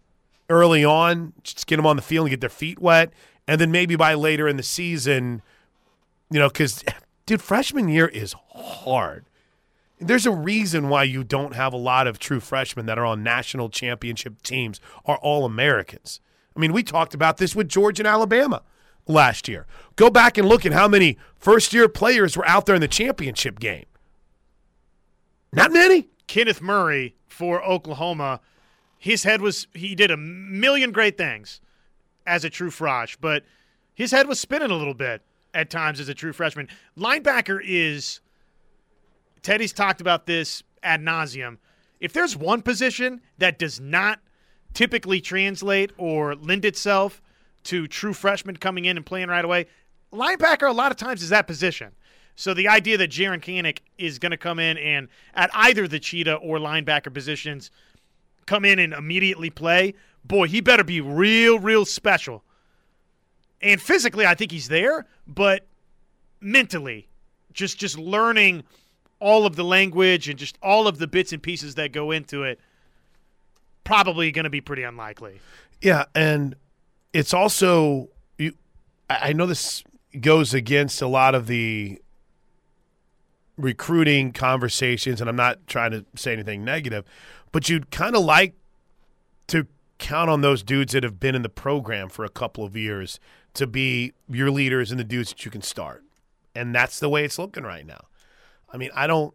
[0.49, 3.13] early on, just get them on the field and get their feet wet,
[3.47, 5.41] and then maybe by later in the season,
[6.29, 6.83] you know, because,
[7.25, 9.23] dude, freshman year is hard.
[9.97, 13.23] There's a reason why you don't have a lot of true freshmen that are on
[13.23, 16.19] national championship teams are all Americans.
[16.55, 18.61] I mean, we talked about this with Georgia and Alabama
[19.07, 19.65] last year.
[19.95, 22.87] Go back and look at how many first year players were out there in the
[22.87, 23.85] championship game.
[25.51, 26.09] Not many.
[26.27, 28.39] Kenneth Murray for Oklahoma.
[28.97, 31.61] His head was he did a million great things
[32.25, 33.43] as a true frosh, but
[33.93, 35.21] his head was spinning a little bit
[35.53, 36.67] at times as a true freshman.
[36.97, 38.21] Linebacker is
[39.41, 41.57] Teddy's talked about this ad nauseum.
[41.99, 44.19] If there's one position that does not
[44.73, 47.21] typically translate or lend itself
[47.63, 49.67] to true freshmen coming in and playing right away,
[50.11, 51.91] linebacker a lot of times is that position.
[52.35, 55.99] So the idea that Jaren Kanak is going to come in and at either the
[55.99, 57.69] cheetah or linebacker positions
[58.45, 59.93] come in and immediately play,
[60.25, 62.43] boy, he better be real, real special.
[63.61, 65.65] And physically, I think he's there, but
[66.41, 67.07] mentally,
[67.53, 68.63] just just learning
[69.19, 72.43] all of the language and just all of the bits and pieces that go into
[72.43, 72.59] it.
[73.83, 75.39] Probably going to be pretty unlikely.
[75.81, 76.55] Yeah, and
[77.11, 78.53] it's also you.
[79.09, 79.83] I know this
[80.19, 82.01] goes against a lot of the
[83.57, 87.05] recruiting conversations, and I'm not trying to say anything negative,
[87.51, 88.55] but you'd kind of like
[89.47, 89.67] to
[89.99, 93.19] count on those dudes that have been in the program for a couple of years
[93.53, 96.03] to be your leaders and the dudes that you can start,
[96.55, 98.05] and that's the way it's looking right now.
[98.71, 99.33] I mean, I don't.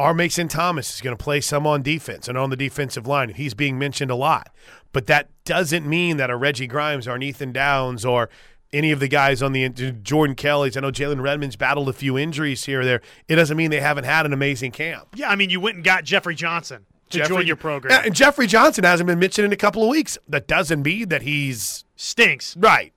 [0.00, 3.28] Our Mason Thomas is going to play some on defense and on the defensive line.
[3.28, 4.50] and He's being mentioned a lot.
[4.92, 8.28] But that doesn't mean that a Reggie Grimes or an Ethan Downs or
[8.72, 10.76] any of the guys on the Jordan Kelley's.
[10.76, 13.00] I know Jalen Redmond's battled a few injuries here or there.
[13.28, 15.08] It doesn't mean they haven't had an amazing camp.
[15.14, 17.92] Yeah, I mean, you went and got Jeffrey Johnson to Jeffrey- join your program.
[17.92, 20.18] Yeah, and Jeffrey Johnson hasn't been mentioned in a couple of weeks.
[20.28, 22.56] That doesn't mean that he's Stinks.
[22.56, 22.92] right.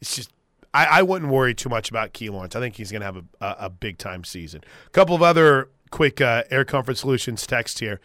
[0.00, 0.32] It's just
[0.74, 2.56] I, I wouldn't worry too much about Key Lawrence.
[2.56, 4.62] I think he's going to have a, a, a big time season.
[4.86, 8.00] A couple of other quick uh, Air Comfort Solutions text here.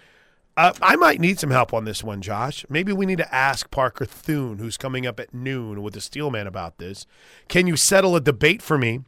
[0.55, 2.65] Uh, I might need some help on this one, Josh.
[2.69, 6.47] Maybe we need to ask Parker Thune, who's coming up at noon with the Steelman
[6.47, 7.05] about this.
[7.47, 9.01] Can you settle a debate for me?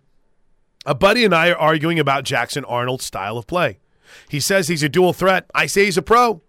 [0.86, 3.80] A buddy and I are arguing about Jackson Arnold's style of play.
[4.30, 5.50] He says he's a dual threat.
[5.54, 6.42] I say he's a pro.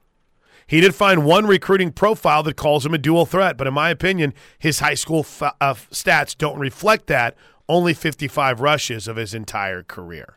[0.66, 3.90] He did find one recruiting profile that calls him a dual threat, but in my
[3.90, 7.36] opinion, his high school f- uh, stats don't reflect that.
[7.68, 10.36] Only 55 rushes of his entire career.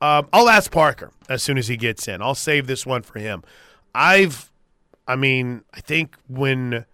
[0.00, 2.22] Um, I'll ask Parker as soon as he gets in.
[2.22, 3.42] I'll save this one for him.
[3.94, 4.50] I've,
[5.06, 6.84] I mean, I think when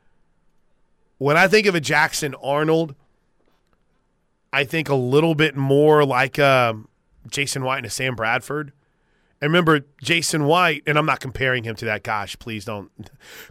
[1.18, 2.94] when I think of a Jackson Arnold,
[4.52, 6.88] I think a little bit more like um
[7.28, 8.72] Jason White and a Sam Bradford.
[9.40, 12.02] And remember, Jason White, and I'm not comparing him to that.
[12.02, 12.90] Gosh, please don't.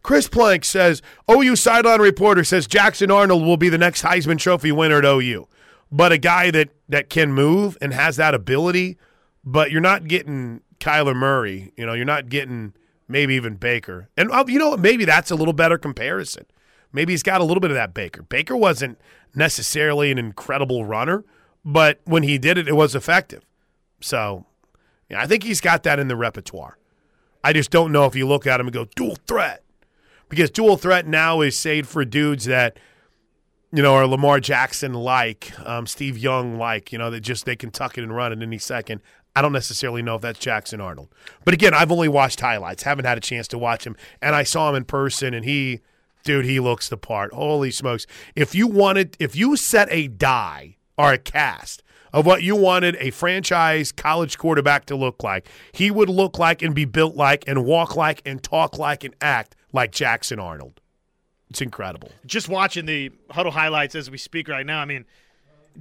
[0.01, 4.71] Chris Plank says, OU sideline reporter says Jackson Arnold will be the next Heisman Trophy
[4.71, 5.47] winner at OU.
[5.91, 8.97] But a guy that, that can move and has that ability,
[9.43, 11.71] but you're not getting Kyler Murray.
[11.77, 12.73] You know, you're not getting
[13.07, 14.09] maybe even Baker.
[14.17, 14.77] And uh, you know?
[14.77, 16.45] Maybe that's a little better comparison.
[16.91, 18.21] Maybe he's got a little bit of that Baker.
[18.21, 18.99] Baker wasn't
[19.35, 21.23] necessarily an incredible runner,
[21.65, 23.43] but when he did it, it was effective.
[23.99, 24.45] So
[25.09, 26.77] yeah, I think he's got that in the repertoire.
[27.43, 29.63] I just don't know if you look at him and go dual threat,
[30.29, 32.79] because dual threat now is saved for dudes that
[33.71, 37.55] you know are Lamar Jackson like, um, Steve Young like, you know that just they
[37.55, 39.01] can tuck it and run at any second.
[39.35, 41.09] I don't necessarily know if that's Jackson Arnold,
[41.43, 44.43] but again, I've only watched highlights, haven't had a chance to watch him, and I
[44.43, 45.81] saw him in person, and he,
[46.23, 47.33] dude, he looks the part.
[47.33, 48.05] Holy smokes!
[48.35, 52.95] If you wanted, if you set a die or a cast of what you wanted
[52.99, 55.49] a franchise college quarterback to look like.
[55.71, 59.15] He would look like and be built like and walk like and talk like and
[59.19, 60.79] act like Jackson Arnold.
[61.49, 62.11] It's incredible.
[62.25, 65.05] Just watching the huddle highlights as we speak right now, I mean,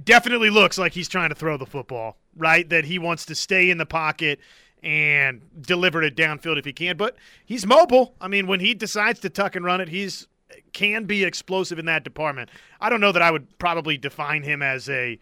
[0.03, 2.67] definitely looks like he's trying to throw the football, right?
[2.69, 4.39] That he wants to stay in the pocket
[4.81, 6.97] and deliver it downfield if he can.
[6.97, 8.15] But he's mobile.
[8.19, 10.27] I mean, when he decides to tuck and run it, he's
[10.71, 12.49] can be explosive in that department.
[12.79, 15.19] I don't know that I would probably define him as a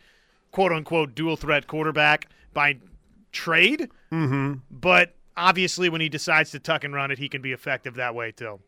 [0.52, 2.78] quote unquote dual threat quarterback by
[3.32, 3.90] trade.
[4.12, 4.56] Mm-hmm.
[4.70, 8.16] But obviously, when he decides to tuck and run it, he can be effective that
[8.16, 8.60] way too.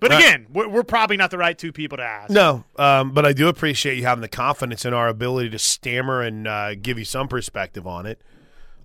[0.00, 2.30] But again, we're, we're probably not the right two people to ask.
[2.30, 6.22] No, um, but I do appreciate you having the confidence in our ability to stammer
[6.22, 8.20] and uh, give you some perspective on it.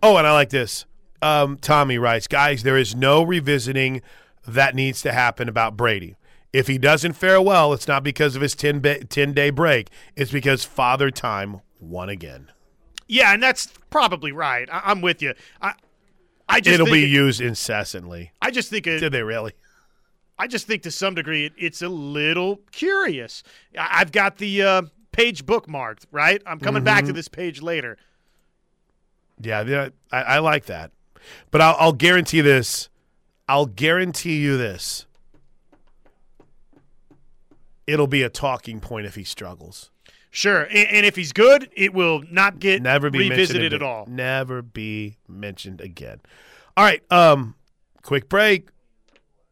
[0.03, 0.85] Oh, and I like this.
[1.21, 4.01] Um, Tommy writes, guys, there is no revisiting
[4.47, 6.15] that needs to happen about Brady.
[6.53, 9.89] If he doesn't fare well, it's not because of his 10, ba- 10 day break.
[10.15, 12.51] It's because Father Time won again.
[13.07, 14.67] Yeah, and that's probably right.
[14.71, 15.33] I, I'm with you.
[15.61, 15.73] I,
[16.47, 18.31] I just It'll be it- used incessantly.
[18.41, 19.53] I just think it, Did they really?
[20.37, 23.41] I just think to some degree it, it's a little curious.
[23.77, 26.05] I, I've got the uh, page bookmarked.
[26.11, 27.15] Right, I'm coming back to Mm-hmm.
[27.15, 27.97] this page later.
[29.39, 30.91] Yeah, yeah, I, I like that.
[31.51, 32.89] But I'll, I'll guarantee this.
[33.47, 35.05] I'll guarantee you this.
[37.87, 39.91] It'll be a talking point if he struggles.
[40.31, 44.05] Sure, and, and if he's good, it will not get Never be revisited at all.
[44.07, 46.19] Never be mentioned again.
[46.75, 47.01] All right.
[47.11, 47.55] Um,
[48.01, 48.67] quick break.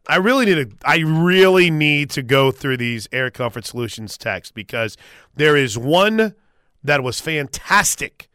[0.07, 0.77] I really need to.
[0.85, 4.97] I really need to go through these Air Comfort Solutions texts because
[5.35, 6.35] there is one
[6.83, 8.27] that was fantastic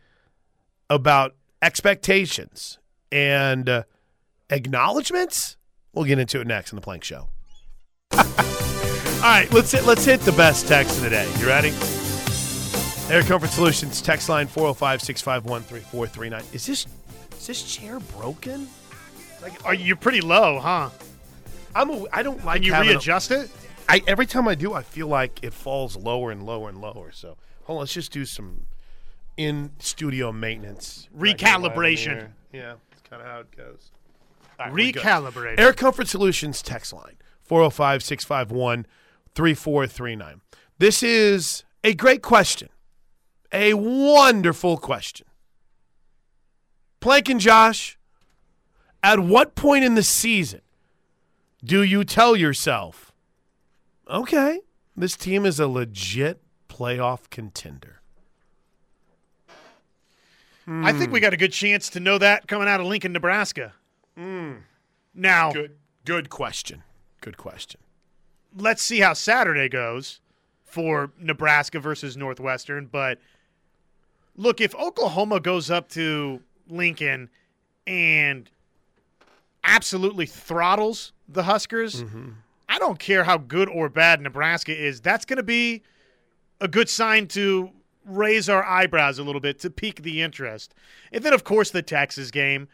[0.88, 2.78] about expectations
[3.12, 3.82] and uh,
[4.48, 5.58] acknowledgments.
[5.92, 7.28] We'll get into it next on the Plank Show.
[8.12, 8.24] All
[9.24, 11.28] right, let's hit, let's hit the best text of the day.
[11.38, 11.72] You ready?
[13.12, 16.54] Air Comfort Solutions text line 405-651-3439.
[16.54, 16.86] Is this
[17.32, 18.68] is this chair broken?
[19.42, 20.90] Like, are you pretty low, huh?
[21.74, 23.50] I'm a, I don't like Can you having a- readjust it?
[23.88, 27.10] I every time I do, I feel like it falls lower and lower and lower.
[27.12, 28.66] So hold on, let's just do some.
[29.36, 31.08] in studio maintenance.
[31.16, 32.30] Recalibration.
[32.52, 33.90] Yeah, that's kind of how it goes.
[34.58, 34.72] Right.
[34.72, 35.58] Recalibrate.
[35.60, 38.86] Air Comfort Solutions text line 405 651
[39.34, 40.40] 3439.
[40.78, 42.68] This is a great question,
[43.52, 45.26] a wonderful question.
[47.00, 47.96] Plank and Josh,
[49.02, 50.60] at what point in the season
[51.64, 53.12] do you tell yourself,
[54.08, 54.60] okay,
[54.96, 58.00] this team is a legit playoff contender?
[60.70, 63.72] I think we got a good chance to know that coming out of Lincoln, Nebraska.
[64.18, 64.56] Hmm.
[65.14, 66.82] Now, Good, good question.
[67.22, 67.80] Good question.
[68.54, 70.20] let's see how Saturday goes
[70.66, 72.84] for Nebraska versus Northwestern.
[72.84, 73.18] But
[74.36, 77.30] look, if Oklahoma goes up to Lincoln
[77.86, 78.50] and
[79.64, 82.30] absolutely throttles the Huskers, mm-hmm.
[82.68, 85.00] I don't care how good or bad Nebraska is.
[85.00, 85.82] That's going to be
[86.60, 87.70] a good sign to
[88.04, 90.74] raise our eyebrows a little bit to pique the interest.
[91.12, 92.68] And then, of course, the Texas game.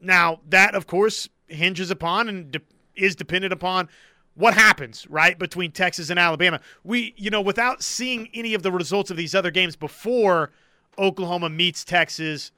[0.00, 2.60] Now, that, of course, hinges upon and de-
[2.94, 3.88] is dependent upon
[4.34, 6.60] what happens, right, between Texas and Alabama.
[6.82, 10.50] We, you know, without seeing any of the results of these other games before
[10.98, 12.52] Oklahoma meets Texas,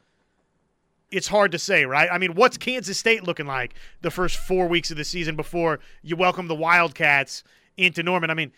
[1.17, 2.11] it's hard to say, right?
[2.13, 5.81] I mean, what's Kansas State looking like the first four weeks of the season before
[6.03, 7.43] you welcome the Wildcats
[7.79, 8.29] into Norman?
[8.29, 8.53] I mean,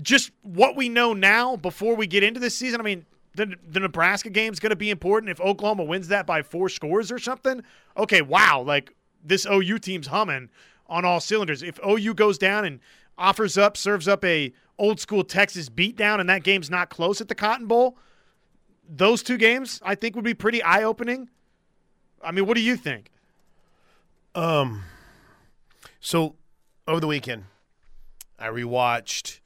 [0.00, 3.80] just what we know now before we get into this season, I mean, the, the
[3.80, 5.30] Nebraska game's going to be important.
[5.30, 7.62] If Oklahoma wins that by four scores or something,
[7.96, 10.50] okay, wow, like this OU team's humming
[10.86, 11.64] on all cylinders.
[11.64, 12.78] If OU goes down and
[13.18, 17.26] offers up, serves up a old school Texas beatdown, and that game's not close at
[17.26, 17.98] the Cotton Bowl,
[18.88, 21.28] those two games I think would be pretty eye opening.
[22.22, 23.10] I mean, what do you think?
[24.34, 24.84] Um,
[26.00, 26.36] so
[26.86, 27.44] over the weekend,
[28.38, 29.40] I rewatched.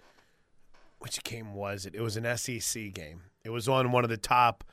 [0.98, 1.94] Which game was it?
[1.94, 3.22] It was an SEC game.
[3.44, 4.64] It was on one of the top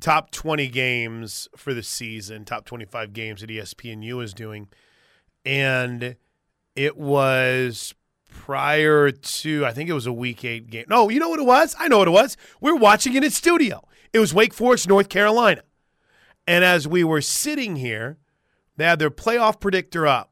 [0.00, 4.68] top twenty games for the season, top twenty five games that ESPNU is doing,
[5.44, 6.16] and
[6.76, 7.94] it was
[8.30, 10.84] prior to I think it was a week eight game.
[10.88, 11.74] No, you know what it was?
[11.78, 12.36] I know what it was.
[12.60, 13.82] We're watching it in studio.
[14.12, 15.62] It was Wake Forest, North Carolina.
[16.46, 18.18] And as we were sitting here,
[18.76, 20.30] they had their playoff predictor up.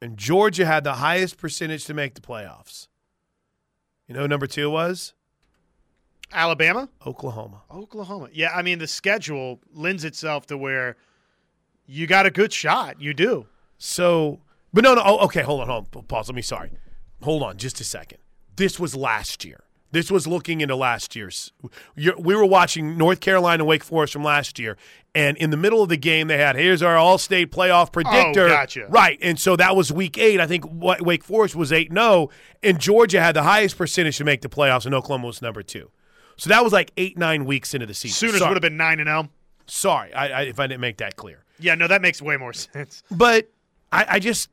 [0.00, 2.88] And Georgia had the highest percentage to make the playoffs.
[4.06, 5.14] You know who number two was?
[6.32, 6.88] Alabama?
[7.06, 7.62] Oklahoma.
[7.70, 8.28] Oklahoma.
[8.32, 10.96] Yeah, I mean, the schedule lends itself to where
[11.86, 13.00] you got a good shot.
[13.00, 13.46] You do.
[13.78, 14.40] So,
[14.72, 15.02] but no, no.
[15.04, 16.02] Oh, okay, hold on, hold on.
[16.04, 16.28] Pause.
[16.28, 16.70] Let me, sorry.
[17.22, 18.18] Hold on just a second.
[18.56, 19.60] This was last year.
[19.94, 21.52] This was looking into last year's.
[21.94, 24.76] We were watching North Carolina Wake Forest from last year,
[25.14, 28.48] and in the middle of the game, they had here's our Allstate playoff oh, predictor.
[28.48, 28.86] gotcha.
[28.88, 30.40] Right, and so that was Week Eight.
[30.40, 32.30] I think Wake Forest was eight zero, oh,
[32.60, 35.92] and Georgia had the highest percentage to make the playoffs, and Oklahoma was number two.
[36.38, 38.28] So that was like eight nine weeks into the season.
[38.28, 39.28] Sooners would have been 9 and 0.
[39.66, 41.44] sorry I, I, if I didn't make that clear.
[41.60, 43.04] Yeah, no, that makes way more sense.
[43.12, 43.48] But
[43.92, 44.50] I, I just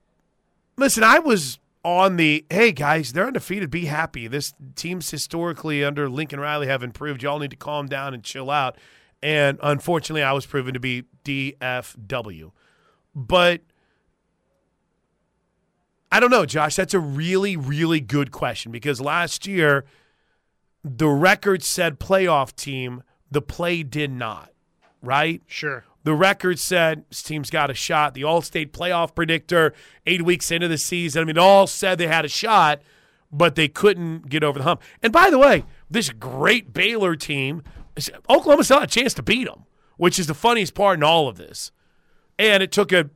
[0.78, 1.04] listen.
[1.04, 3.70] I was on the hey guys, they're undefeated.
[3.70, 4.28] Be happy.
[4.28, 7.24] This team's historically under Lincoln Riley have improved.
[7.24, 8.78] Y'all need to calm down and chill out.
[9.24, 12.52] And unfortunately, I was proven to be DFW.
[13.16, 13.62] But
[16.12, 16.76] I don't know, Josh.
[16.76, 19.86] That's a really, really good question because last year
[20.84, 23.04] the record said playoff team.
[23.30, 24.52] The play did not.
[25.02, 25.42] Right?
[25.48, 25.86] Sure.
[26.04, 28.14] The record said this team's got a shot.
[28.14, 29.74] The Allstate playoff predictor,
[30.06, 32.82] eight weeks into the season, I mean, all said they had a shot,
[33.32, 34.82] but they couldn't get over the hump.
[35.04, 37.64] And by the way, this great Baylor team,
[38.30, 39.66] Oklahoma still had a chance to beat them,
[39.98, 41.72] which is the funniest part in all of this.
[42.40, 43.10] And it took a,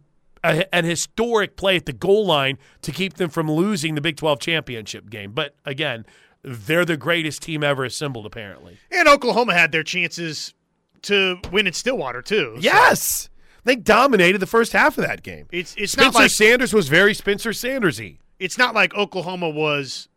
[0.44, 4.18] a an historic play at the goal line to keep them from losing the Big
[4.18, 5.32] 12 championship game.
[5.32, 6.06] But again,
[6.44, 8.78] they're the greatest team ever assembled, apparently.
[8.92, 10.54] And Oklahoma had their chances
[11.06, 12.54] to win in Stillwater, too.
[12.56, 13.30] So Yes.
[13.64, 15.48] They dominated the first half of that game.
[15.52, 18.18] it's it's Spencer not like Sanders was very Spencer Sandersy.
[18.40, 20.08] it's not like Oklahoma was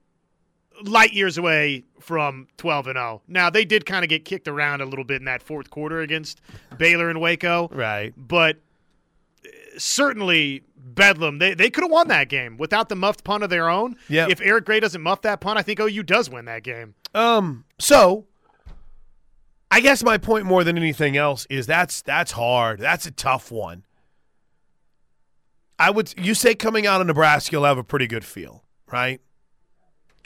[0.85, 3.22] light years away from 12 and 0.
[3.27, 6.01] Now they did kind of get kicked around a little bit in that fourth quarter
[6.01, 6.40] against
[6.77, 8.12] Baylor and Waco, Right.
[8.16, 8.57] but
[9.44, 9.48] uh,
[9.79, 13.68] certainly Bedlam they they could have won that game without the muffed punt of their
[13.68, 13.96] own.
[14.09, 14.27] Yeah.
[14.29, 16.94] If Eric Gray doesn't muff that punt, I think OU does win that game.
[17.15, 17.65] Um.
[17.79, 18.27] So,
[19.71, 22.81] I guess my point more than anything else is that's that's hard.
[22.81, 23.85] That's a tough one.
[25.79, 29.21] I would you say coming out of Nebraska, you'll have a pretty good feel, right?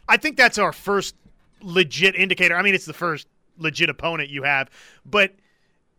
[0.09, 1.15] I think that's our first
[1.61, 2.57] legit indicator.
[2.57, 3.27] I mean, it's the first
[3.59, 4.71] legit opponent you have,
[5.05, 5.35] but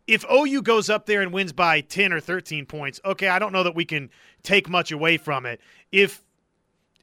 [0.07, 3.53] if OU goes up there and wins by 10 or 13 points, okay, I don't
[3.53, 4.09] know that we can
[4.41, 5.61] take much away from it.
[5.91, 6.21] If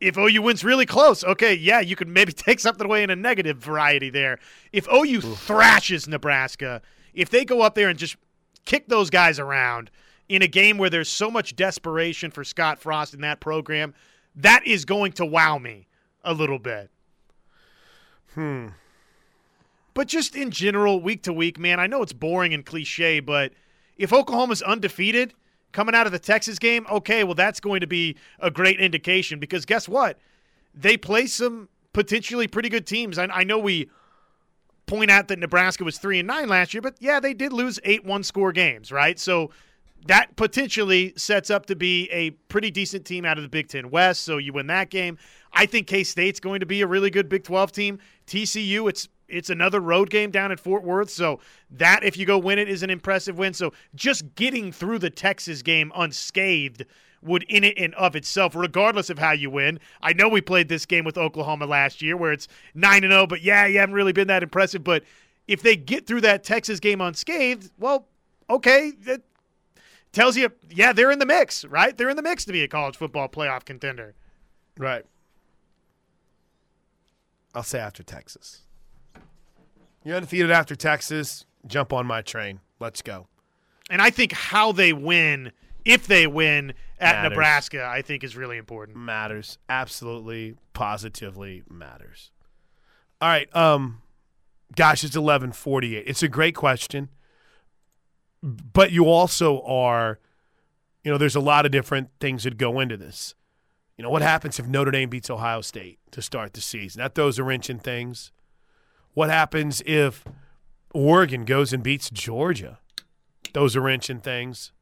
[0.00, 3.16] if OU wins really close, okay, yeah, you could maybe take something away in a
[3.16, 4.38] negative variety there.
[4.72, 6.82] If OU thrashes Nebraska,
[7.14, 8.16] if they go up there and just
[8.64, 9.90] kick those guys around
[10.28, 13.94] in a game where there's so much desperation for Scott Frost in that program,
[14.36, 15.86] that is going to wow me
[16.22, 16.90] a little bit.
[18.34, 18.68] Hmm.
[19.92, 23.52] But just in general, week to week, man, I know it's boring and cliche, but
[23.96, 25.34] if Oklahoma's undefeated
[25.72, 29.38] coming out of the Texas game, okay, well, that's going to be a great indication
[29.38, 30.18] because guess what?
[30.74, 33.18] They play some potentially pretty good teams.
[33.18, 33.90] I, I know we
[34.86, 37.78] point out that Nebraska was three and nine last year, but yeah, they did lose
[37.84, 39.18] eight one score games, right?
[39.18, 39.50] So
[40.06, 43.90] that potentially sets up to be a pretty decent team out of the Big Ten
[43.90, 44.22] West.
[44.22, 45.18] So you win that game.
[45.52, 47.98] I think K State's going to be a really good Big Twelve team.
[48.26, 51.10] TCU, it's it's another road game down at Fort Worth.
[51.10, 53.54] So that, if you go win it, is an impressive win.
[53.54, 56.84] So just getting through the Texas game unscathed
[57.22, 59.78] would in it and of itself, regardless of how you win.
[60.00, 63.26] I know we played this game with Oklahoma last year where it's nine and zero,
[63.26, 64.82] but yeah, you haven't really been that impressive.
[64.82, 65.04] But
[65.46, 68.06] if they get through that Texas game unscathed, well,
[68.48, 69.22] okay, that
[70.12, 71.96] tells you, yeah, they're in the mix, right?
[71.96, 74.14] They're in the mix to be a college football playoff contender.
[74.78, 75.04] Right.
[77.54, 78.62] I'll say after Texas.
[80.04, 81.44] You're undefeated after Texas.
[81.66, 82.60] Jump on my train.
[82.78, 83.26] Let's go.
[83.90, 85.52] And I think how they win,
[85.84, 87.30] if they win at Matters.
[87.30, 88.96] Nebraska, I think is really important.
[88.96, 89.58] Matters.
[89.68, 92.30] Absolutely, positively matters.
[93.20, 93.54] All right.
[93.54, 94.00] Um,
[94.74, 96.04] gosh, it's eleven forty eight.
[96.06, 97.08] It's a great question,
[98.42, 100.18] but you also are,
[101.04, 103.34] you know, there's a lot of different things that go into this.
[103.98, 107.00] You know, what happens if Notre Dame beats Ohio State to start the season?
[107.00, 108.32] That throws a wrench in things.
[109.14, 110.24] What happens if
[110.94, 112.78] Oregon goes and beats Georgia?
[113.52, 114.72] Those are wrenching things.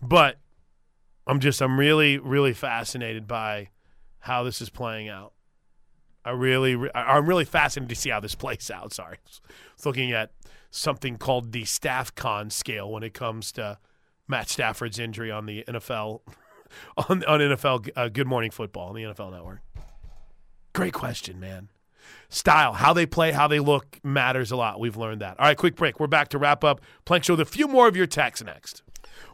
[0.00, 0.38] But
[1.26, 3.70] I'm just I'm really really fascinated by
[4.20, 5.32] how this is playing out.
[6.24, 8.92] I really I'm really fascinated to see how this plays out.
[8.92, 9.18] Sorry,
[9.84, 10.32] looking at
[10.70, 13.78] something called the Staff Con scale when it comes to
[14.26, 16.20] Matt Stafford's injury on the NFL
[16.96, 19.60] on on NFL uh, Good Morning Football on the NFL Network.
[20.72, 21.68] Great question, man.
[22.28, 24.80] Style, how they play, how they look matters a lot.
[24.80, 25.38] We've learned that.
[25.38, 26.00] All right, quick break.
[26.00, 28.82] We're back to wrap up Plank Show with a few more of your texts next.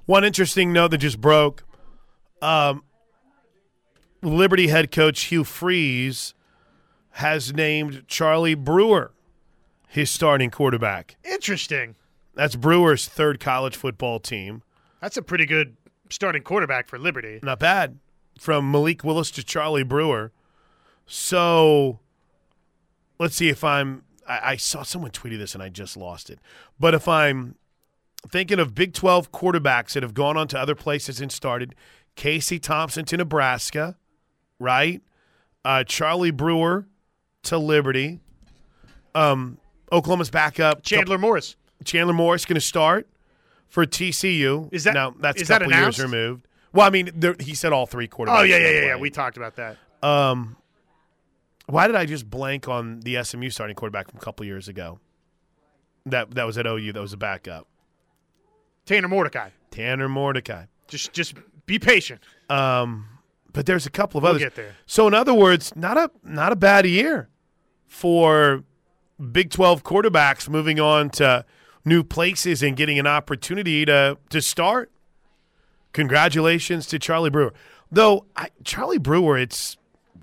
[0.07, 1.65] One interesting note that just broke.
[2.43, 2.85] Um,
[4.23, 6.35] Liberty head coach Hugh Freeze
[7.13, 9.13] has named Charlie Brewer
[9.91, 11.17] his starting quarterback.
[11.25, 11.97] Interesting.
[12.35, 14.63] That's Brewer's third college football team.
[15.01, 15.77] That's a pretty good
[16.11, 17.41] starting quarterback for Liberty.
[17.43, 17.99] Not bad.
[18.39, 20.33] From Malik Willis to Charlie Brewer.
[21.07, 21.99] So
[23.21, 24.03] let's see if I'm.
[24.27, 26.41] I, I saw someone tweeted this and I just lost it.
[26.81, 27.55] But if I'm
[28.29, 31.75] thinking of Big 12 quarterbacks that have gone on to other places and started,
[32.17, 33.97] Casey Thompson to Nebraska,
[34.59, 35.01] right?
[35.65, 36.87] Uh, Charlie Brewer
[37.45, 38.21] to Liberty.
[39.15, 39.59] Um,
[39.93, 40.83] Oklahoma's backup.
[40.83, 41.57] Chandler Morris.
[41.85, 43.09] Chandler Morris going to start
[43.69, 44.69] for TCU.
[44.73, 46.47] Is that- now that's a that couple years removed?
[46.73, 48.41] Well, I mean, there, he said all three quarterbacks.
[48.41, 48.97] Oh yeah, yeah, yeah, yeah.
[48.97, 49.77] We talked about that.
[50.03, 50.57] Um,
[51.71, 54.99] why did I just blank on the SMU starting quarterback from a couple years ago?
[56.07, 56.93] That that was at OU.
[56.93, 57.67] That was a backup.
[58.87, 59.51] Tanner Mordecai.
[59.71, 60.65] Tanner Mordecai.
[60.89, 61.35] Just just
[61.67, 62.21] be patient.
[62.49, 63.07] Um,
[63.53, 64.43] but there's a couple of We'll others.
[64.43, 64.75] get there.
[64.87, 67.29] So in other words, not a not a bad year
[67.87, 68.65] for
[69.33, 71.45] Big 12 quarterbacks moving on to
[71.85, 74.91] new places and getting an opportunity to to start.
[75.93, 77.53] Congratulations to Charlie Brewer.
[77.91, 79.77] Though I, Charlie Brewer, it's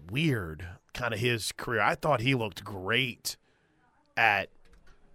[0.09, 0.65] weird,
[0.97, 1.79] kind of his career.
[1.81, 3.37] I thought he looked great
[4.17, 4.49] at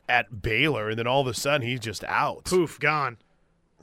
[0.08, 2.44] at Baylor, and then all of a sudden he's just out.
[2.44, 3.18] Poof, gone.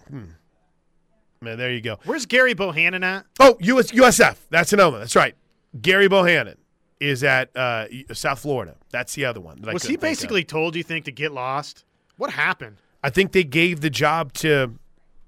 [0.10, 2.00] Man, there you go.
[2.06, 3.26] Where's Gerry Bohanon at?
[3.40, 4.38] Oh, US, USF.
[4.50, 5.00] That's another.
[5.00, 5.36] That's right.
[5.80, 6.58] Gerry Bohanon
[7.00, 8.76] is at uh, South Florida.
[8.92, 9.62] That's the other one.
[9.62, 10.02] Was he of.
[10.02, 11.86] basically told you think to get lost?
[12.18, 12.78] What happened?
[13.04, 14.76] I think they gave the job to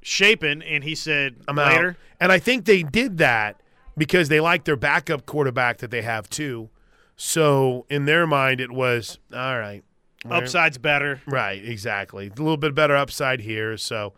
[0.02, 1.72] Shapen, and he said I'm out.
[1.72, 1.98] later.
[2.20, 3.61] and I think they did that
[4.02, 6.72] because they like their backup quarterback that they have too.
[7.16, 9.84] So in their mind, it was all right.
[10.28, 11.22] Upside's better.
[11.28, 12.26] Right, exactly.
[12.26, 13.78] A little bit better upside here.
[13.78, 14.14] So,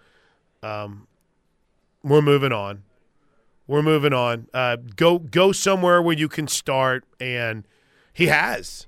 [0.61, 1.05] um,
[2.01, 2.83] we're moving on.
[3.67, 4.47] We're moving on.
[4.53, 7.67] Uh, go go somewhere where you can start, and
[8.13, 8.87] he has.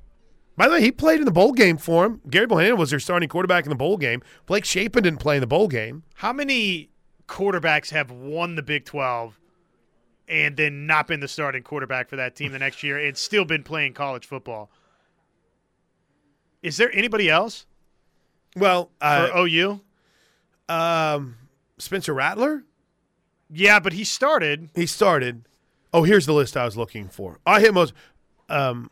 [0.56, 2.22] By the way, he played in the bowl game for him.
[2.30, 4.24] Gerry Bohanon was their starting quarterback in the bowl game.
[4.46, 6.04] Blake Shapen didn't play in the bowl game.
[6.16, 6.90] How many
[7.28, 9.42] quarterbacks have won the Big 12
[10.28, 13.46] and then not been the starting quarterback for that team the next year and still
[13.46, 14.70] been playing college football?
[16.64, 17.66] Is there anybody else
[18.56, 19.82] Well, for uh, OU?
[20.70, 21.36] um,
[21.78, 22.64] Spencer Rattler,
[23.50, 24.70] Yeah, but he started.
[24.76, 25.46] he started.
[25.94, 27.40] Oh, here's the list I was looking for.
[27.46, 27.94] I hit most.
[28.50, 28.90] Um,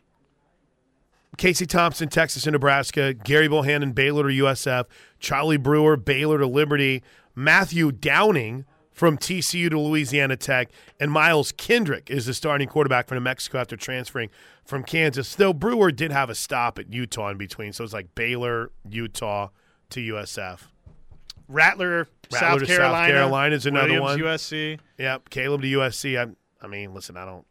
[1.36, 3.12] Casey Thompson, Texas and Nebraska.
[3.12, 4.86] Gerry Bohanon, Baylor to USF.
[5.18, 7.02] Charlie Brewer, Baylor to Liberty.
[7.34, 8.64] Matthew Downing
[8.94, 10.70] from TCU to Louisiana Tech.
[10.98, 14.30] And Miles Kendrick is the starting quarterback for New Mexico after transferring
[14.64, 15.34] from Kansas.
[15.34, 17.72] Though Brewer did have a stop at Utah in between.
[17.74, 19.48] So it's like Baylor, Utah
[19.90, 20.60] to USF.
[21.46, 23.12] Rattler, Rattler South to South Carolina.
[23.12, 24.32] Carolina is another Williams, one.
[24.32, 24.78] USC.
[24.96, 26.18] Yep, Caleb to USC.
[26.18, 26.30] I,
[26.64, 27.44] I mean, listen, I don't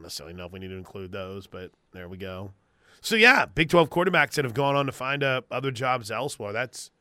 [0.00, 2.52] necessarily know if we need to include those, but there we go.
[3.00, 6.52] So yeah, Big Twelve quarterbacks that have gone on to find uh, other jobs elsewhere.
[6.52, 6.92] That's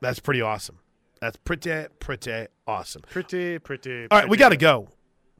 [0.00, 0.78] that's pretty awesome.
[1.20, 3.02] That's pretty pretty awesome.
[3.10, 4.06] Pretty, pretty.
[4.10, 4.88] All right, we got to go.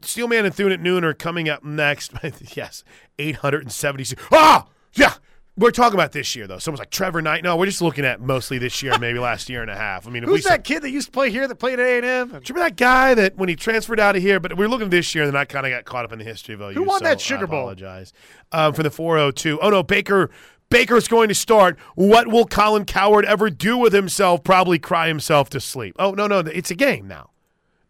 [0.02, 2.12] Steelman and Thune at noon are coming up next.
[2.56, 2.84] yes,
[3.18, 4.04] eight hundred and seventy.
[4.30, 5.14] Ah, yeah.
[5.56, 6.58] We're talking about this year though.
[6.58, 7.42] Someone's like Trevor Knight.
[7.42, 10.06] No, we're just looking at mostly this year, maybe last year and a half.
[10.06, 11.78] I mean, if we Who's said- that kid that used to play here that played
[11.78, 12.28] at A and M?
[12.28, 14.40] do you remember that guy that when he transferred out of here?
[14.40, 16.24] But we're looking this year, and then I kind of got caught up in the
[16.24, 16.72] history of OU.
[16.72, 17.58] Who won so that Sugar Bowl?
[17.58, 18.12] I apologize
[18.52, 19.58] um, for the 402.
[19.60, 20.30] Oh no, Baker.
[20.70, 21.78] Baker's going to start.
[21.96, 24.42] What will Colin Cowherd ever do with himself?
[24.44, 25.96] Probably cry himself to sleep.
[25.98, 27.30] Oh no, no, it's a game now.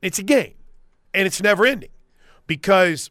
[0.02, 0.54] It's a game,
[1.12, 1.90] and it's never ending
[2.46, 3.10] because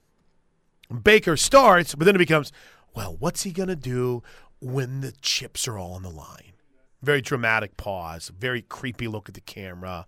[1.03, 2.51] Baker starts, but then it becomes,
[2.95, 4.23] well, what's he going to do
[4.59, 6.53] when the chips are all on the line?
[7.01, 10.05] Very dramatic pause, very creepy look at the camera.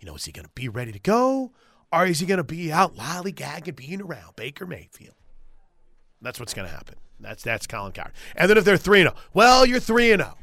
[0.00, 1.52] You know, is he going to be ready to go?
[1.92, 5.14] Or is he going to be out lollygagging, being around Baker Mayfield?
[6.20, 6.96] That's what's going to happen.
[7.20, 8.12] That's that's Colin Cowherd.
[8.34, 10.34] And then if they're 3 and 0, well, you're 3 0.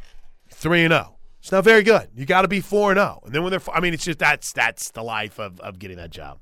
[0.50, 1.18] 3 0.
[1.40, 2.08] It's not very good.
[2.16, 3.22] You got to be 4 and 0.
[3.26, 5.98] And then when they're, I mean, it's just that's that's the life of, of getting
[5.98, 6.40] that job.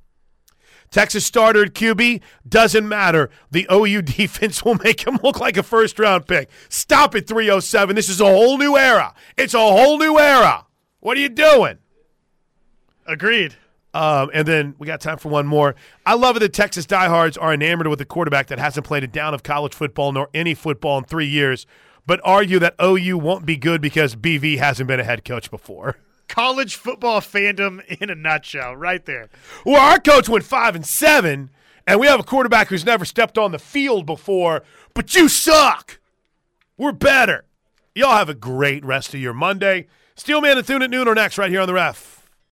[0.91, 3.29] Texas starter at QB doesn't matter.
[3.49, 6.49] The OU defense will make him look like a first round pick.
[6.69, 7.95] Stop it, 307.
[7.95, 9.13] This is a whole new era.
[9.38, 10.65] It's a whole new era.
[10.99, 11.79] What are you doing?
[13.07, 13.55] Agreed.
[13.93, 15.75] Um, and then we got time for one more.
[16.05, 19.07] I love it that Texas diehards are enamored with a quarterback that hasn't played a
[19.07, 21.67] down of college football nor any football in three years,
[22.05, 25.97] but argue that OU won't be good because BV hasn't been a head coach before.
[26.29, 29.29] College football fandom in a nutshell, right there.
[29.65, 31.49] Well, our coach went five and seven,
[31.85, 34.63] and we have a quarterback who's never stepped on the field before,
[34.93, 35.99] but you suck.
[36.77, 37.43] We're better.
[37.93, 39.87] Y'all have a great rest of your Monday.
[40.15, 42.20] Steelman and Thune at noon are next right here on the ref.